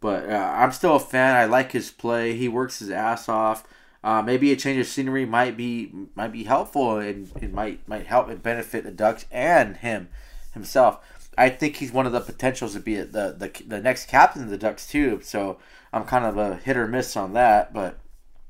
[0.00, 1.34] but uh, I'm still a fan.
[1.34, 2.34] I like his play.
[2.34, 3.64] He works his ass off.
[4.04, 8.06] Uh, maybe a change of scenery might be might be helpful and it might might
[8.06, 10.10] help and benefit the Ducks and him
[10.52, 10.98] himself.
[11.38, 14.50] I think he's one of the potentials to be the the, the next captain of
[14.50, 15.20] the Ducks too.
[15.22, 15.56] So
[15.90, 17.98] I'm kind of a hit or miss on that, but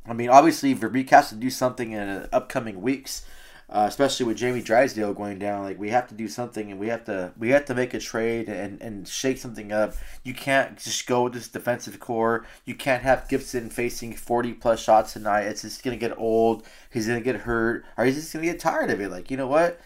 [0.07, 3.25] I mean, obviously, Verbeek has to do something in the upcoming weeks,
[3.71, 5.65] uh, especially with Jamie Drysdale going down.
[5.65, 7.99] Like we have to do something, and we have to we have to make a
[7.99, 9.95] trade and, and shake something up.
[10.23, 12.45] You can't just go with this defensive core.
[12.67, 15.45] You can't have Gibson facing forty plus shots tonight.
[15.45, 16.67] It's just gonna get old.
[16.93, 19.11] He's gonna get hurt, or he's just gonna get tired of it.
[19.11, 19.81] Like you know what?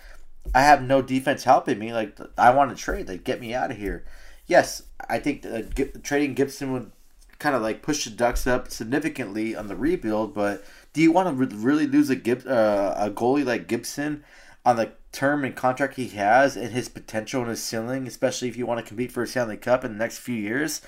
[0.55, 1.93] I have no defense helping me.
[1.93, 3.09] Like I want to trade.
[3.09, 4.05] Like get me out of here.
[4.49, 5.63] Yes, I think uh,
[6.03, 6.91] trading Gibson would
[7.39, 10.35] kind of like push the Ducks up significantly on the rebuild.
[10.35, 14.25] But do you want to re- really lose a Gib- uh, a goalie like Gibson
[14.65, 18.57] on the term and contract he has and his potential and his ceiling, especially if
[18.57, 20.83] you want to compete for a Stanley Cup in the next few years?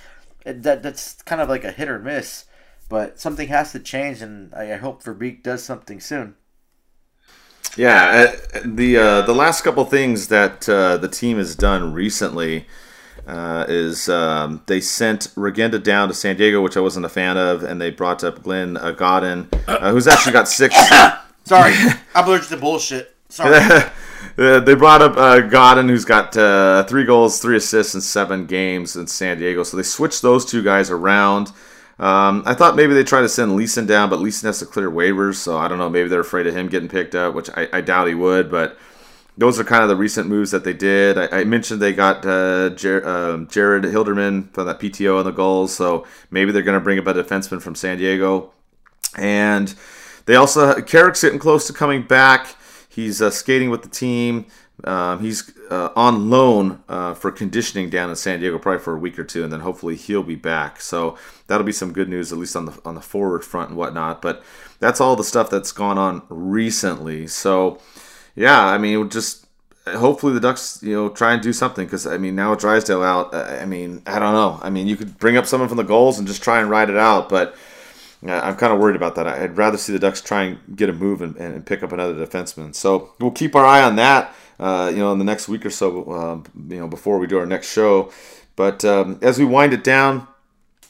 [0.44, 2.46] That that's kind of like a hit or miss.
[2.88, 6.34] But something has to change, and I, I hope Verbeek does something soon.
[7.76, 12.66] Yeah, uh, the uh, the last couple things that uh, the team has done recently
[13.26, 17.36] uh, is um, they sent Regenda down to San Diego, which I wasn't a fan
[17.36, 20.74] of, and they brought up Glenn uh, uh, who's actually got six.
[21.44, 21.74] Sorry,
[22.14, 23.14] I'm allergic to bullshit.
[23.28, 23.60] Sorry.
[24.38, 25.40] Uh, they brought up uh,
[25.82, 29.62] who's got uh, three goals, three assists in seven games in San Diego.
[29.62, 31.48] So they switched those two guys around.
[31.98, 34.90] Um, I thought maybe they try to send Leason down, but Leason has to clear
[34.90, 35.90] waivers, so I don't know.
[35.90, 38.50] Maybe they're afraid of him getting picked up, which I, I doubt he would.
[38.50, 38.78] But
[39.40, 41.16] those are kind of the recent moves that they did.
[41.16, 45.30] I, I mentioned they got uh, Jer- uh, Jared Hilderman from that PTO on the
[45.30, 48.52] Gulls, so maybe they're going to bring up a defenseman from San Diego.
[49.16, 49.74] And
[50.26, 52.54] they also Carrick's getting close to coming back.
[52.90, 54.44] He's uh, skating with the team.
[54.84, 58.98] Um, he's uh, on loan uh, for conditioning down in San Diego, probably for a
[58.98, 60.82] week or two, and then hopefully he'll be back.
[60.82, 61.16] So
[61.46, 64.20] that'll be some good news, at least on the on the forward front and whatnot.
[64.20, 64.42] But
[64.80, 67.26] that's all the stuff that's gone on recently.
[67.26, 67.80] So
[68.34, 69.46] yeah, I mean, just
[69.86, 73.02] hopefully the Ducks, you know, try and do something because I mean now with Drysdale
[73.02, 74.58] out, I mean I don't know.
[74.62, 76.90] I mean you could bring up someone from the Gulls and just try and ride
[76.90, 77.56] it out, but
[78.26, 79.26] I'm kind of worried about that.
[79.26, 82.14] I'd rather see the Ducks try and get a move and, and pick up another
[82.14, 82.74] defenseman.
[82.74, 84.34] So we'll keep our eye on that.
[84.58, 86.34] Uh, you know, in the next week or so, uh,
[86.68, 88.12] you know, before we do our next show.
[88.56, 90.28] But um, as we wind it down,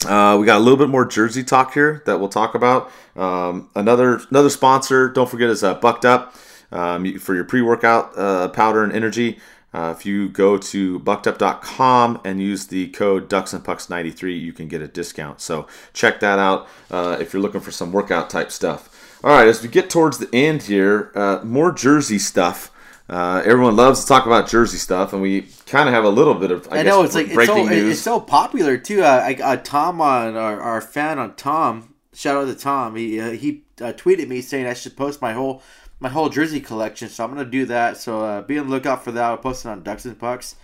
[0.06, 2.90] uh, we got a little bit more jersey talk here that we'll talk about.
[3.14, 6.34] Um, another another sponsor, don't forget, is uh, Bucked Up
[6.72, 9.38] um, for your pre-workout uh, powder and energy.
[9.72, 14.52] Uh, if you go to buckedup.com and use the code Ducks and Pucks 93, you
[14.52, 15.40] can get a discount.
[15.40, 19.18] So check that out uh, if you're looking for some workout type stuff.
[19.22, 22.72] All right, as we get towards the end here, uh, more jersey stuff.
[23.08, 26.34] Uh, everyone loves to talk about jersey stuff, and we kind of have a little
[26.34, 27.92] bit of I, I guess, know it's like it's breaking so, news.
[27.92, 29.02] it's so popular too.
[29.02, 32.96] Uh, I, uh, Tom on our, our fan on Tom, shout out to Tom.
[32.96, 35.62] He uh, he uh, tweeted me saying I should post my whole
[36.00, 37.98] my whole jersey collection, so I'm gonna do that.
[37.98, 39.22] So uh, be on the lookout for that.
[39.22, 40.56] I'll post it on Ducks and Pucks.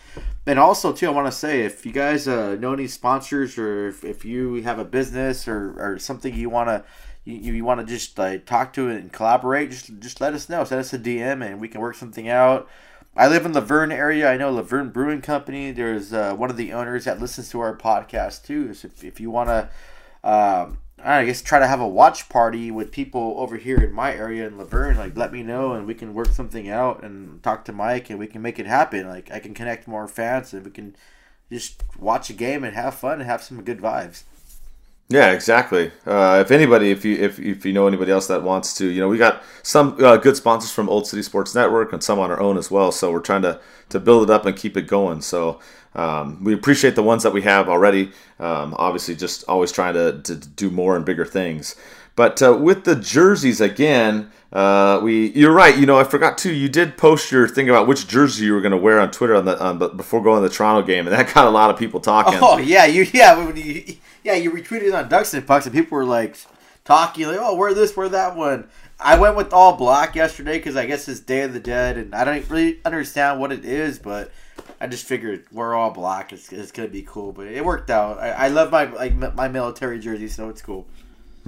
[0.47, 3.89] And also too, I want to say if you guys uh, know any sponsors or
[3.89, 6.85] if, if you have a business or, or something you want to
[7.25, 10.49] you, you want to just like talk to it and collaborate, just just let us
[10.49, 10.65] know.
[10.65, 12.69] Send us a DM and we can work something out.
[13.19, 14.31] I live in the La Verne area.
[14.31, 15.73] I know La Verne Brewing Company.
[15.73, 18.75] There's uh, one of the owners that listens to our podcast too.
[18.75, 19.69] So if, if you want to,
[20.23, 24.15] um, I guess try to have a watch party with people over here in my
[24.15, 27.43] area in La Verne, like let me know and we can work something out and
[27.43, 29.07] talk to Mike and we can make it happen.
[29.07, 30.97] Like I can connect more fans and we can
[31.53, 34.25] just watch a game and have fun and have some good vibes.
[35.09, 35.93] Yeah, exactly.
[36.05, 39.01] Uh, if anybody, if you if, if you know anybody else that wants to, you
[39.01, 42.33] know, we got some uh, good sponsors from Old City Sports Network and some on
[42.33, 42.91] our own as well.
[42.91, 45.21] So we're trying to to build it up and keep it going.
[45.21, 45.61] So
[45.95, 48.11] um, we appreciate the ones that we have already.
[48.41, 51.77] Um, obviously, just always trying to, to do more and bigger things.
[52.17, 55.77] But uh, with the jerseys again, uh, we you're right.
[55.77, 56.53] You know, I forgot too.
[56.53, 59.35] You did post your thing about which jersey you were going to wear on Twitter
[59.35, 61.79] on the on, before going to the Toronto game, and that got a lot of
[61.79, 62.39] people talking.
[62.41, 66.05] Oh yeah, you yeah you, yeah you retweeted on Ducks and Pucks and people were
[66.05, 66.37] like
[66.85, 68.69] talking like oh wear this wear that one.
[68.99, 72.15] I went with all black yesterday because I guess it's Day of the Dead and
[72.15, 74.31] I don't really understand what it is, but
[74.81, 76.33] I just figured we're all black.
[76.33, 78.19] It's, it's gonna be cool, but it worked out.
[78.19, 80.87] I, I love my like my military jersey, so it's cool.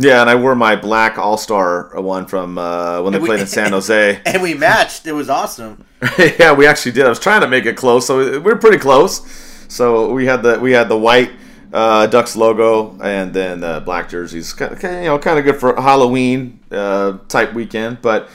[0.01, 3.41] Yeah, and I wore my black All Star one from uh, when they we- played
[3.41, 4.21] in San Jose.
[4.27, 5.07] And we matched.
[5.07, 5.85] It was awesome.
[6.39, 7.05] yeah, we actually did.
[7.05, 9.21] I was trying to make it close, so we we're pretty close.
[9.69, 11.33] So we had the we had the white
[11.73, 14.53] uh, Ducks logo and then the black jerseys.
[14.53, 18.01] Kind of, you know, kind of good for Halloween uh, type weekend.
[18.01, 18.29] But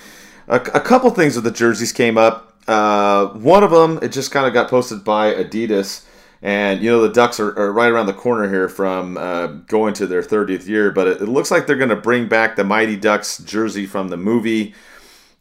[0.47, 2.53] a, a couple things with the jerseys came up.
[2.67, 6.03] Uh, one of them, it just kind of got posted by Adidas.
[6.43, 9.93] And you know the Ducks are, are right around the corner here from uh, going
[9.95, 12.65] to their 30th year, but it, it looks like they're going to bring back the
[12.65, 14.75] Mighty Ducks jersey from the movie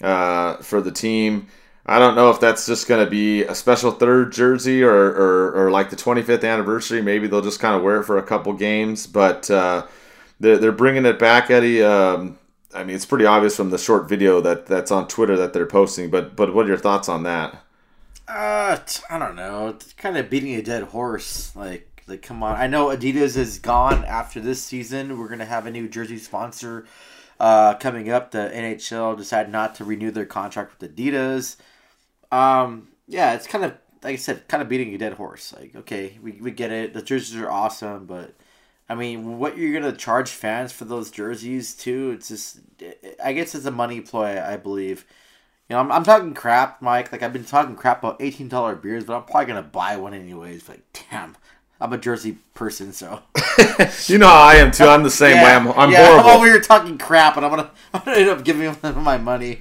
[0.01, 1.49] uh, for the team.
[1.85, 5.65] I don't know if that's just going to be a special third jersey or, or,
[5.65, 7.03] or like the 25th anniversary.
[7.03, 9.85] Maybe they'll just kind of wear it for a couple games, but uh,
[10.39, 11.83] they're, they're bringing it back, Eddie.
[11.83, 12.39] Um,
[12.73, 15.67] I mean, it's pretty obvious from the short video that that's on Twitter that they're
[15.67, 16.11] posting.
[16.11, 17.61] But but what are your thoughts on that?
[18.29, 18.79] Uh,
[19.11, 19.69] I don't know.
[19.69, 21.55] It's kind of beating a dead horse.
[21.57, 22.57] Like, like, come on.
[22.57, 25.19] I know Adidas is gone after this season.
[25.19, 26.87] We're gonna have a new jersey sponsor
[27.41, 28.31] uh, coming up.
[28.31, 31.57] The NHL decided not to renew their contract with Adidas.
[32.31, 35.53] Um, yeah, it's kind of like I said, kind of beating a dead horse.
[35.53, 36.93] Like, okay, we, we get it.
[36.95, 38.35] The jerseys are awesome, but
[38.89, 42.13] I mean, what you're gonna charge fans for those jerseys too?
[42.17, 42.61] It's just,
[43.23, 44.41] I guess it's a money ploy.
[44.43, 45.05] I believe.
[45.69, 47.13] You know, I'm, I'm talking crap, Mike.
[47.13, 50.15] Like I've been talking crap about eighteen dollar beers, but I'm probably gonna buy one
[50.15, 50.69] anyways.
[50.69, 51.37] Like, damn,
[51.81, 53.23] I'm a Jersey person, so
[54.07, 54.85] You know how I am too.
[54.85, 55.53] I'm the same way.
[55.53, 56.31] I'm, I'm yeah, horrible.
[56.31, 59.19] I'm over here talking crap, and I'm gonna I'm gonna end up giving them my
[59.19, 59.61] money.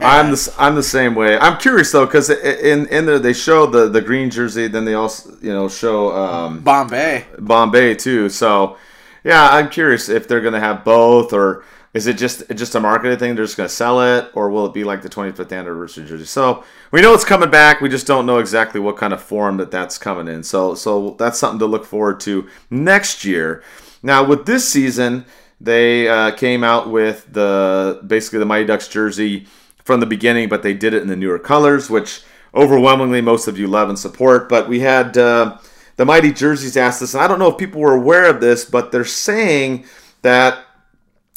[0.00, 1.38] I'm the I'm the same way.
[1.38, 4.94] I'm curious though because in in there they show the the green jersey, then they
[4.94, 7.24] also you know show um, Bombay.
[7.38, 8.28] Bombay too.
[8.28, 8.76] So
[9.24, 11.64] yeah, I'm curious if they're gonna have both or
[11.94, 13.34] is it just just a marketing thing?
[13.34, 16.26] They're just gonna sell it, or will it be like the 25th anniversary jersey?
[16.26, 17.80] So we know it's coming back.
[17.80, 20.42] We just don't know exactly what kind of form that that's coming in.
[20.42, 23.62] So so that's something to look forward to next year.
[24.02, 25.24] Now with this season,
[25.60, 29.46] they uh, came out with the basically the Mighty Ducks jersey
[29.82, 32.22] from the beginning, but they did it in the newer colors, which
[32.54, 34.48] overwhelmingly most of you love and support.
[34.48, 35.58] But we had uh,
[35.96, 38.64] the Mighty Jerseys asked us, and I don't know if people were aware of this,
[38.64, 39.84] but they're saying
[40.22, 40.58] that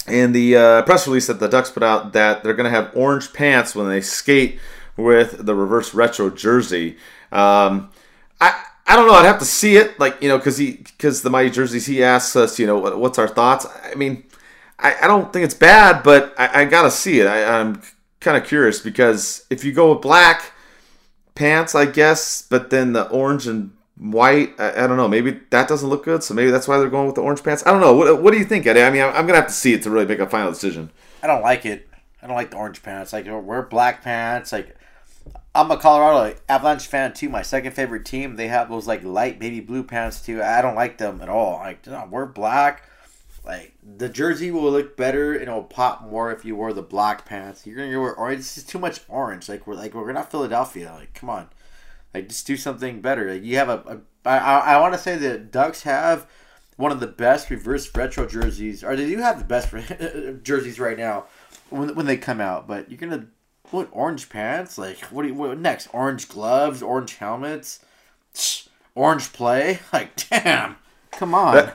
[0.08, 2.92] in the uh, press release that the Ducks put out that they're going to have
[2.96, 4.60] orange pants when they skate
[4.98, 6.98] with the reverse retro jersey.
[7.32, 7.90] Um,
[8.40, 9.14] I I don't know.
[9.14, 11.86] I'd have to see it, like you know, because he because the Mighty Jerseys.
[11.86, 13.66] He asks us, you know, what, what's our thoughts.
[13.84, 14.24] I mean,
[14.80, 17.28] I, I don't think it's bad, but I, I gotta see it.
[17.28, 17.82] I, I'm
[18.20, 20.52] kind of curious because if you go with black
[21.36, 23.72] pants, I guess, but then the orange and
[24.02, 24.60] white.
[24.60, 25.08] I, I, don't know.
[25.08, 27.64] Maybe that doesn't look good, so maybe that's why they're going with the orange pants.
[27.66, 27.94] I don't know.
[27.94, 28.82] What, what do you think, Eddie?
[28.82, 30.92] I mean, I'm, I'm gonna have to see it to really make a final decision.
[31.22, 31.88] I don't like it.
[32.22, 33.14] I don't like the orange pants.
[33.14, 34.52] Like wear black pants.
[34.52, 34.76] Like
[35.54, 37.30] I'm a Colorado Avalanche fan too.
[37.30, 38.36] My second favorite team.
[38.36, 40.42] They have those like light baby blue pants too.
[40.42, 41.60] I don't like them at all.
[41.60, 42.88] Like no, wear black.
[43.44, 47.26] Like the jersey will look better and it'll pop more if you wear the black
[47.26, 47.66] pants.
[47.66, 48.40] You're gonna wear orange.
[48.40, 49.50] This is too much orange.
[49.50, 50.94] Like we're like we're not Philadelphia.
[50.98, 51.50] Like come on.
[52.14, 53.34] Like just do something better.
[53.34, 56.28] Like, you have a, a I, I, want to say the Ducks have
[56.78, 59.74] one of the best reverse retro jerseys, or they do have the best
[60.44, 61.26] jerseys right now
[61.70, 62.68] when, when they come out.
[62.68, 63.28] But you're gonna
[63.72, 64.78] what orange pants?
[64.78, 65.88] Like what do you what next?
[65.94, 67.80] Orange gloves, orange helmets,
[68.96, 69.80] orange play.
[69.94, 70.76] Like damn,
[71.12, 71.72] come on.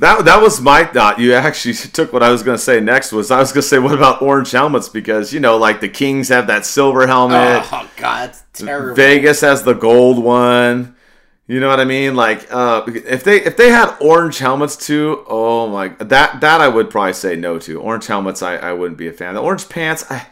[0.00, 1.18] That, that was my thought.
[1.18, 3.12] You actually took what I was going to say next.
[3.12, 5.88] Was I was going to say what about orange helmets because you know like the
[5.88, 7.66] Kings have that silver helmet.
[7.72, 8.94] Oh God, that's terrible.
[8.94, 10.96] Vegas has the gold one.
[11.46, 12.16] You know what I mean?
[12.16, 16.68] Like, uh, if they if they had orange helmets too, oh my, that that I
[16.68, 17.80] would probably say no to.
[17.80, 19.34] Orange helmets, I, I wouldn't be a fan.
[19.34, 20.26] The orange pants, I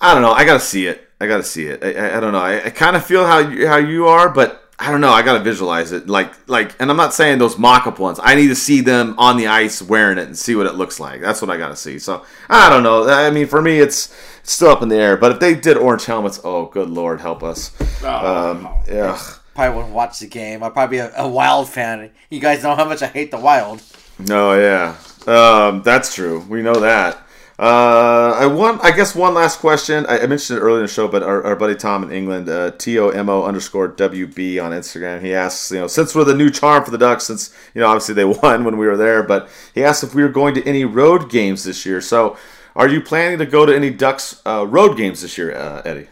[0.00, 0.32] I don't know.
[0.32, 1.08] I gotta see it.
[1.20, 1.84] I gotta see it.
[1.84, 2.40] I, I, I don't know.
[2.40, 5.10] I, I kind of feel how you, how you are, but I don't know.
[5.10, 6.08] I gotta visualize it.
[6.08, 8.18] Like like, and I'm not saying those mock-up ones.
[8.22, 10.98] I need to see them on the ice wearing it and see what it looks
[10.98, 11.20] like.
[11.20, 11.98] That's what I gotta see.
[11.98, 13.08] So I don't know.
[13.08, 15.16] I mean, for me, it's still up in the air.
[15.16, 17.72] But if they did orange helmets, oh, good lord, help us.
[18.02, 19.20] Oh, um, yeah
[19.60, 20.62] probably wouldn't watch the game.
[20.62, 22.10] I'd probably be a, a, Wild fan.
[22.30, 23.82] You guys know how much I hate the Wild.
[24.18, 26.40] No, yeah, um, that's true.
[26.48, 27.18] We know that.
[27.60, 30.06] Uh, I want, I guess, one last question.
[30.06, 32.48] I, I, mentioned it earlier in the show, but our, our buddy Tom in England,
[32.48, 36.14] uh, T O M O underscore W B on Instagram, he asks, you know, since
[36.14, 38.86] we're the new charm for the Ducks, since you know, obviously they won when we
[38.86, 42.00] were there, but he asked if we were going to any road games this year.
[42.00, 42.38] So,
[42.74, 46.08] are you planning to go to any Ducks uh, road games this year, uh, Eddie?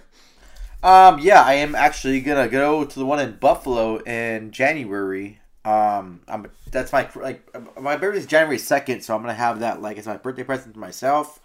[0.83, 5.41] Um, yeah, I am actually gonna go to the one in Buffalo in January.
[5.69, 7.47] Um, I'm that's my like
[7.79, 10.73] my birthday is January second, so I'm gonna have that like it's my birthday present
[10.73, 11.41] to myself.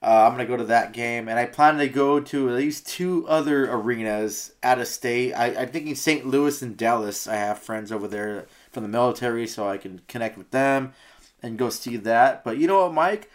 [0.00, 2.86] Uh, I'm gonna go to that game, and I plan to go to at least
[2.86, 5.32] two other arenas out of state.
[5.32, 6.24] I, I'm thinking St.
[6.24, 7.26] Louis and Dallas.
[7.26, 10.92] I have friends over there from the military, so I can connect with them
[11.42, 12.44] and go see that.
[12.44, 13.28] But you know what, Mike?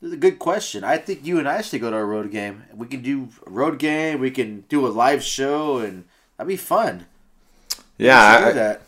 [0.00, 0.84] This is a good question.
[0.84, 2.62] I think you and I should go to a road game.
[2.72, 4.20] We can do a road game.
[4.20, 6.04] We can do a live show, and
[6.36, 7.06] that'd be fun.
[7.98, 8.82] Yeah, I, that.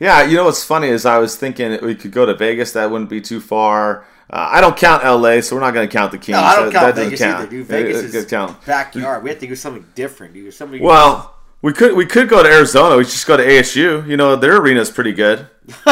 [0.00, 2.72] Yeah, you know what's funny is I was thinking we could go to Vegas.
[2.72, 4.04] That wouldn't be too far.
[4.30, 6.36] Uh, I don't count LA, so we're not going to count the Kings.
[6.36, 7.40] No, I don't count that Vegas count.
[7.40, 7.50] either.
[7.50, 8.64] Dude, Vegas is count.
[8.66, 9.22] backyard.
[9.22, 10.34] We have to do something different.
[10.34, 10.52] Dude.
[10.52, 12.96] Somebody well, we could we could go to Arizona.
[12.96, 14.06] We just go to ASU.
[14.06, 15.48] You know their arena is pretty good.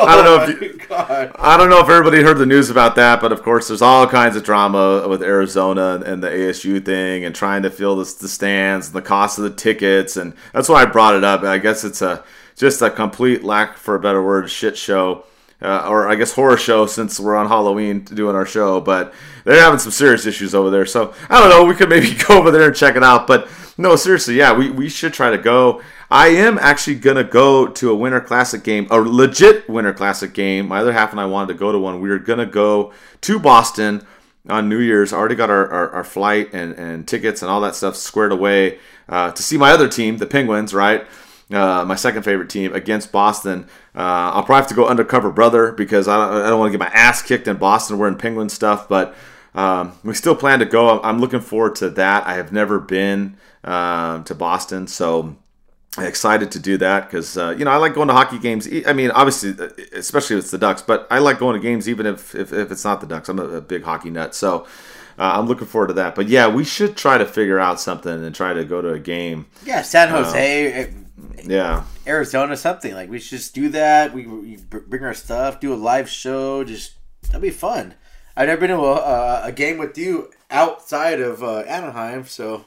[0.00, 1.32] I don't know if oh you, God.
[1.38, 4.06] I don't know if everybody heard the news about that, but of course, there's all
[4.06, 8.28] kinds of drama with Arizona and the ASU thing, and trying to fill the, the
[8.28, 11.42] stands, and the cost of the tickets, and that's why I brought it up.
[11.42, 12.24] I guess it's a
[12.56, 15.24] just a complete lack, for a better word, shit show.
[15.62, 19.62] Uh, or I guess horror show since we're on Halloween doing our show, but they're
[19.62, 20.84] having some serious issues over there.
[20.84, 21.64] So I don't know.
[21.64, 23.26] We could maybe go over there and check it out.
[23.26, 23.48] But
[23.78, 25.80] no, seriously, yeah, we, we should try to go.
[26.10, 30.68] I am actually gonna go to a Winter Classic game, a legit Winter Classic game.
[30.68, 32.00] My other half and I wanted to go to one.
[32.00, 32.92] We are gonna go
[33.22, 34.06] to Boston
[34.48, 35.12] on New Year's.
[35.12, 38.32] I Already got our, our, our flight and, and tickets and all that stuff squared
[38.32, 38.78] away
[39.08, 41.06] uh, to see my other team, the Penguins, right?
[41.50, 43.66] Uh, my second favorite team against Boston.
[43.94, 46.78] Uh, I'll probably have to go undercover brother because I don't, I don't want to
[46.78, 49.14] get my ass kicked in Boston wearing Penguin stuff, but
[49.54, 51.00] um, we still plan to go.
[51.02, 52.26] I'm looking forward to that.
[52.26, 55.36] I have never been uh, to Boston, so
[55.98, 58.68] excited to do that because uh, you know I like going to hockey games.
[58.86, 61.88] I mean, obviously, uh, especially if it's the Ducks, but I like going to games
[61.88, 63.28] even if if, if it's not the Ducks.
[63.28, 64.66] I'm a, a big hockey nut, so.
[65.16, 68.24] Uh, I'm looking forward to that, but yeah, we should try to figure out something
[68.24, 69.46] and try to go to a game.
[69.64, 70.86] Yeah, San Jose, uh,
[71.44, 74.14] yeah, Arizona, something like we should just do that.
[74.14, 76.64] We, we bring our stuff, do a live show.
[76.64, 76.94] Just
[77.26, 77.94] that'd be fun.
[78.36, 82.66] I've never been to a, a game with you outside of uh, Anaheim, so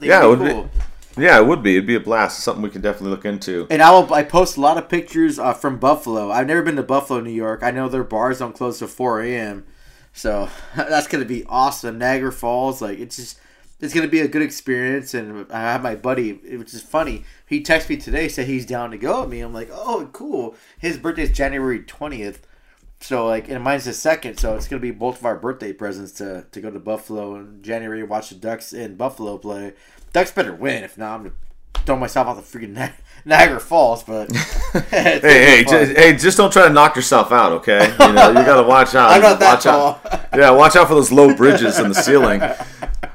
[0.00, 0.62] yeah, it would cool.
[0.64, 1.22] be.
[1.22, 1.76] Yeah, it would be.
[1.76, 2.38] It'd be a blast.
[2.38, 3.68] It's something we could definitely look into.
[3.70, 4.12] And I will.
[4.12, 6.30] I post a lot of pictures uh, from Buffalo.
[6.30, 7.62] I've never been to Buffalo, New York.
[7.62, 9.64] I know their bars don't close till four a.m.
[10.12, 11.98] So that's gonna be awesome.
[11.98, 13.38] Niagara Falls, like it's just
[13.84, 15.14] it's gonna be a good experience.
[15.14, 17.24] And I have my buddy, which is funny.
[17.46, 19.40] He texted me today, said he's down to go with me.
[19.40, 20.54] I'm like, oh, cool.
[20.78, 22.46] His birthday is January twentieth.
[23.00, 26.12] So like, and mine's the second, so it's gonna be both of our birthday presents
[26.12, 29.74] to, to go to Buffalo in January, watch the Ducks in Buffalo play.
[30.12, 30.84] Ducks better win.
[30.84, 31.34] If not, I'm gonna
[31.84, 32.92] throw myself off the freaking
[33.24, 34.02] Niagara Falls.
[34.02, 34.32] But
[34.90, 37.90] hey, hey, just, hey, just don't try to knock yourself out, okay?
[38.00, 39.10] You know, you got to watch out.
[39.10, 40.00] I'm not that watch tall.
[40.04, 40.28] Out.
[40.34, 42.40] Yeah, watch out for those low bridges in the ceiling.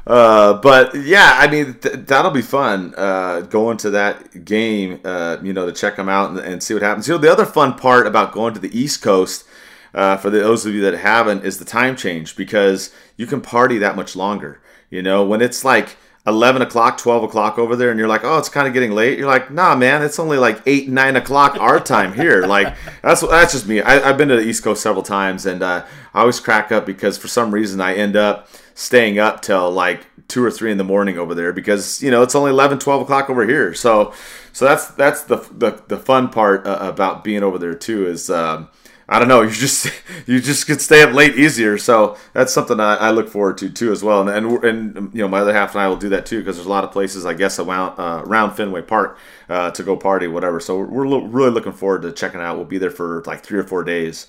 [0.10, 2.96] Uh, but yeah, I mean th- that'll be fun.
[2.98, 6.74] Uh, going to that game, uh, you know, to check them out and, and, see
[6.74, 7.08] what happens.
[7.08, 9.46] You know, the other fun part about going to the East Coast,
[9.94, 13.78] uh, for those of you that haven't, is the time change because you can party
[13.78, 14.60] that much longer.
[14.90, 15.96] You know, when it's like
[16.28, 19.18] 11 o'clock, 12 o'clock over there, and you're like, oh, it's kind of getting late.
[19.18, 22.46] You're like, nah, man, it's only like 8, 9 o'clock our time here.
[22.46, 23.82] Like, that's that's just me.
[23.82, 26.86] I, have been to the East Coast several times, and uh, I always crack up
[26.86, 30.78] because for some reason I end up staying up till like 2 or 3 in
[30.78, 33.74] the morning over there because, you know, it's only 11, 12 o'clock over here.
[33.74, 34.14] So,
[34.52, 38.30] so that's that's the, the, the fun part uh, about being over there, too, is.
[38.30, 38.70] Um,
[39.12, 39.42] I don't know.
[39.50, 39.92] You just
[40.28, 41.78] you just could stay up late easier.
[41.80, 44.28] So that's something I, I look forward to too as well.
[44.28, 46.58] And, and, and you know my other half and I will do that too because
[46.58, 49.18] there's a lot of places I guess around uh, around Fenway Park
[49.50, 50.60] uh, to go party whatever.
[50.60, 52.58] So we're, we're lo- really looking forward to checking out.
[52.58, 54.28] We'll be there for like three or four days.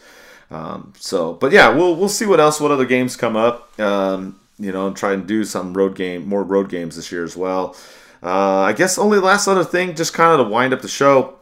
[0.50, 3.78] Um, so but yeah, we'll we'll see what else what other games come up.
[3.78, 7.24] Um, you know, and try and do some road game more road games this year
[7.24, 7.76] as well.
[8.22, 11.38] Uh, I guess only last other thing, just kind of to wind up the show.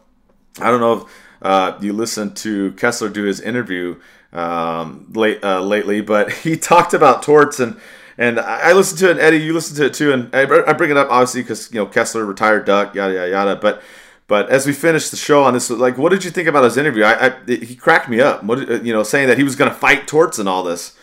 [0.60, 1.04] I don't know if
[1.42, 4.00] uh, you listened to Kessler do his interview
[4.32, 7.80] um, late uh, lately, but he talked about torts and
[8.18, 9.10] and I listened to it.
[9.12, 11.78] And Eddie, you listened to it too, and I bring it up obviously because you
[11.78, 13.56] know Kessler retired duck, yada yada yada.
[13.56, 13.80] But
[14.26, 16.76] but as we finished the show on this, like, what did you think about his
[16.76, 17.04] interview?
[17.04, 18.42] I, I he cracked me up.
[18.42, 20.96] What you know, saying that he was going to fight torts and all this.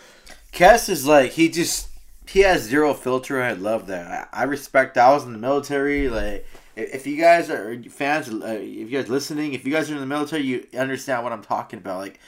[0.51, 1.87] Kess is like he just
[2.27, 3.41] he has zero filter.
[3.41, 4.29] I love that.
[4.33, 4.97] I, I respect.
[4.97, 6.45] I was in the military, like
[6.75, 9.99] if you guys are fans, uh, if you guys listening, if you guys are in
[9.99, 11.99] the military, you understand what I'm talking about.
[11.99, 12.19] Like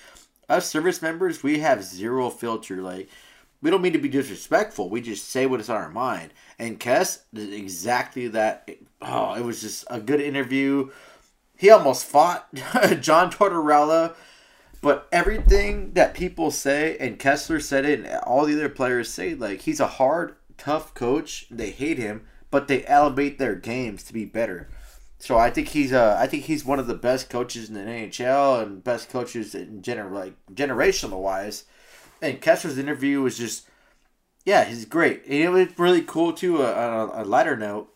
[0.49, 2.77] us service members, we have zero filter.
[2.77, 3.09] Like
[3.61, 4.89] we don't mean to be disrespectful.
[4.89, 6.33] We just say what is on our mind.
[6.59, 8.69] And Kess did exactly that.
[9.01, 10.91] Oh, it was just a good interview.
[11.57, 12.53] He almost fought
[13.01, 14.15] John Tortorella,
[14.81, 19.33] but everything that people say, and Kessler said it, and all the other players say,
[19.33, 21.47] like he's a hard, tough coach.
[21.49, 24.69] They hate him but they elevate their games to be better.
[25.19, 27.81] So I think he's uh, I think he's one of the best coaches in the
[27.81, 31.65] NHL and best coaches in gener like generational wise.
[32.21, 33.67] And Kessler's interview was just,
[34.45, 35.23] yeah, he's great.
[35.25, 36.63] And it was really cool too.
[36.63, 37.93] Uh, on a, a lighter note,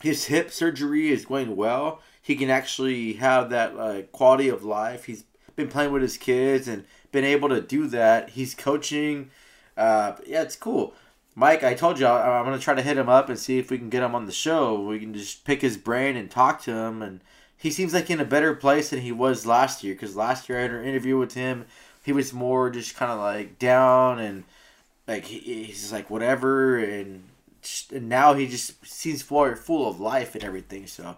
[0.00, 2.00] his hip surgery is going well.
[2.20, 5.04] He can actually have that uh, quality of life.
[5.04, 8.30] He's been playing with his kids and been able to do that.
[8.30, 9.30] He's coaching.
[9.76, 10.94] Uh, yeah, it's cool.
[11.38, 13.70] Mike, I told you I, am gonna try to hit him up and see if
[13.70, 14.80] we can get him on the show.
[14.80, 17.20] We can just pick his brain and talk to him, and
[17.54, 19.94] he seems like in a better place than he was last year.
[19.94, 21.66] Because last year I had an interview with him,
[22.02, 24.44] he was more just kind of like down and
[25.06, 27.24] like he, he's like whatever, and,
[27.92, 30.86] and now he just seems full full of life and everything.
[30.86, 31.16] So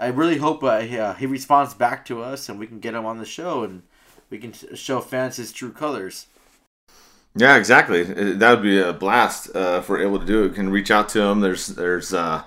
[0.00, 2.94] I really hope uh, he, uh, he responds back to us and we can get
[2.94, 3.82] him on the show and
[4.30, 6.26] we can show fans his true colors.
[7.36, 8.04] Yeah, exactly.
[8.04, 10.50] That would be a blast uh, if we're able to do it.
[10.50, 11.40] We can reach out to him.
[11.40, 12.44] There's, there's, uh,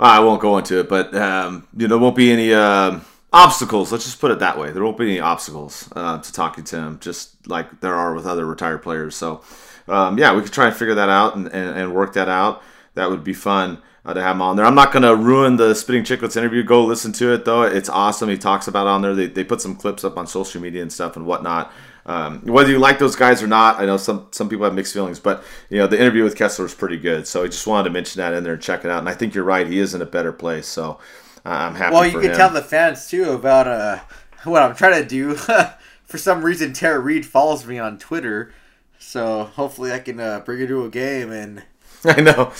[0.00, 3.00] I won't go into it, but um, you know, there won't be any uh,
[3.32, 3.92] obstacles.
[3.92, 4.72] Let's just put it that way.
[4.72, 8.26] There won't be any obstacles uh, to talking to him, just like there are with
[8.26, 9.14] other retired players.
[9.14, 9.42] So,
[9.86, 12.62] um, yeah, we could try and figure that out and, and, and work that out.
[12.94, 14.66] That would be fun uh, to have him on there.
[14.66, 16.62] I'm not going to ruin the Spitting Chicklets interview.
[16.62, 17.62] Go listen to it though.
[17.62, 18.28] It's awesome.
[18.28, 19.14] He talks about on there.
[19.14, 21.70] They, they put some clips up on social media and stuff and whatnot.
[22.06, 24.92] Um, whether you like those guys or not, I know some some people have mixed
[24.92, 27.26] feelings, but you know the interview with Kessler was pretty good.
[27.26, 29.00] So I just wanted to mention that in there and check it out.
[29.00, 30.66] And I think you're right; he is in a better place.
[30.66, 30.98] So
[31.44, 31.94] uh, I'm happy.
[31.94, 32.36] Well, you can him.
[32.36, 34.00] tell the fans too about uh,
[34.44, 35.34] what I'm trying to do.
[36.04, 38.52] for some reason, Tara Reid follows me on Twitter,
[38.98, 41.62] so hopefully I can uh, bring her to a game and.
[42.04, 42.50] I know.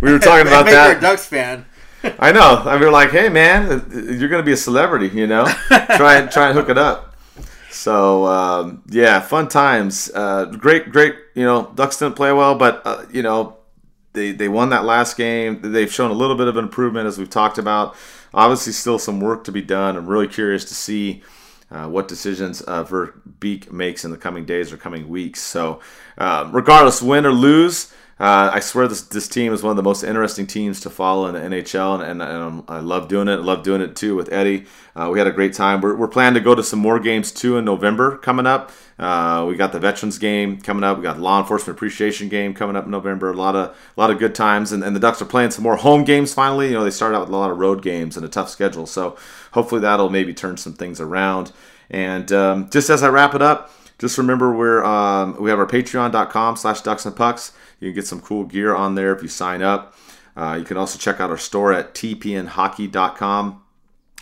[0.00, 0.92] We were talking about make that.
[0.92, 1.66] Her a Ducks fan.
[2.18, 2.62] I know.
[2.64, 5.44] I mean, like, hey, man, you're going to be a celebrity, you know.
[5.96, 7.05] try and try and hook it up.
[7.76, 10.10] So um, yeah, fun times.
[10.14, 11.14] Uh, great, great.
[11.34, 13.58] You know, Ducks didn't play well, but uh, you know,
[14.14, 15.60] they they won that last game.
[15.62, 17.94] They've shown a little bit of improvement as we've talked about.
[18.32, 19.96] Obviously, still some work to be done.
[19.96, 21.22] I'm really curious to see.
[21.68, 25.42] Uh, what decisions uh, Verbeek makes in the coming days or coming weeks.
[25.42, 25.80] So,
[26.16, 29.82] uh, regardless, win or lose, uh, I swear this this team is one of the
[29.82, 33.32] most interesting teams to follow in the NHL, and, and, and I love doing it.
[33.32, 34.64] I love doing it too with Eddie.
[34.94, 35.82] Uh, we had a great time.
[35.82, 38.72] We're, we're planning to go to some more games too in November coming up.
[38.98, 40.96] Uh, we got the Veterans game coming up.
[40.96, 43.30] We got Law Enforcement Appreciation game coming up in November.
[43.30, 45.62] A lot of a lot of good times, and, and the Ducks are playing some
[45.62, 46.68] more home games finally.
[46.68, 48.86] You know they started out with a lot of road games and a tough schedule,
[48.86, 49.18] so
[49.52, 51.52] hopefully that'll maybe turn some things around.
[51.90, 55.66] And um, just as I wrap it up, just remember we're um, we have our
[55.66, 57.52] Patreon.com slash Ducks and Pucks.
[57.80, 59.96] You can get some cool gear on there if you sign up.
[60.36, 63.62] Uh, you can also check out our store at tpnhockey.com.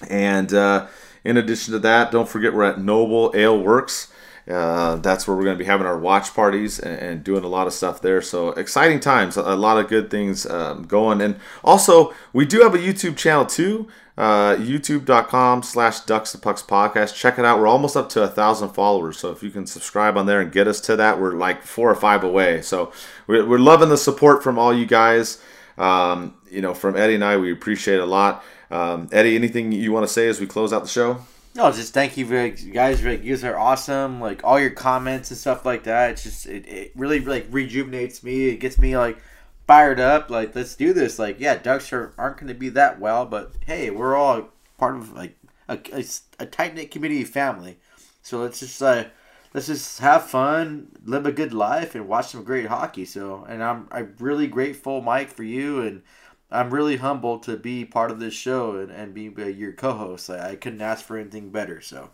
[0.09, 0.87] And uh,
[1.25, 4.13] in addition to that, don't forget we're at Noble Ale Works.
[4.49, 7.49] Uh, that's where we're going to be having our watch parties and, and, doing a
[7.49, 8.21] lot of stuff there.
[8.21, 11.23] So exciting times, a, lot of good things um, going.
[11.23, 13.89] And also, we do have a YouTube channel too.
[14.17, 18.29] Uh, youtube.com slash ducks and pucks podcast check it out we're almost up to a
[18.29, 21.35] thousand followers so if you can subscribe on there and get us to that we're
[21.35, 22.93] like four or five away so
[23.27, 25.43] we're, we're loving the support from all you guys
[25.79, 29.91] um, you know from eddie and i we appreciate a lot um, eddie anything you
[29.91, 31.21] want to say as we close out the show
[31.57, 33.05] no, just thank you, guys.
[33.05, 34.21] Like, you guys are awesome.
[34.21, 36.11] Like all your comments and stuff like that.
[36.11, 38.49] It's just it, it really like rejuvenates me.
[38.49, 39.19] It gets me like
[39.67, 40.31] fired up.
[40.31, 41.19] Like let's do this.
[41.19, 44.97] Like yeah, Ducks are, aren't going to be that well, but hey, we're all part
[44.97, 45.37] of like
[45.69, 46.05] a, a,
[46.39, 47.79] a tight knit community family.
[48.23, 49.05] So let's just uh,
[49.53, 53.05] let's just have fun, live a good life, and watch some great hockey.
[53.05, 56.03] So and I'm I'm really grateful, Mike, for you and
[56.51, 60.31] I'm really humbled to be part of this show and, and be uh, your co-host.
[60.31, 61.81] I, I, couldn't ask for anything better.
[61.81, 62.11] So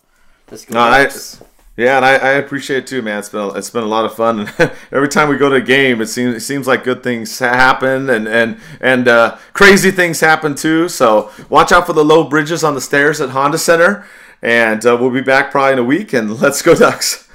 [0.51, 0.74] let's go.
[0.74, 0.89] No,
[1.81, 3.19] yeah, and I, I, appreciate it too, man.
[3.19, 4.40] It's been a, it's been a lot of fun.
[4.40, 7.39] And every time we go to a game, it seems it seems like good things
[7.39, 10.90] happen and and and uh, crazy things happen too.
[10.90, 14.05] So watch out for the low bridges on the stairs at Honda Center.
[14.43, 16.12] And uh, we'll be back probably in a week.
[16.12, 17.30] And let's go Ducks.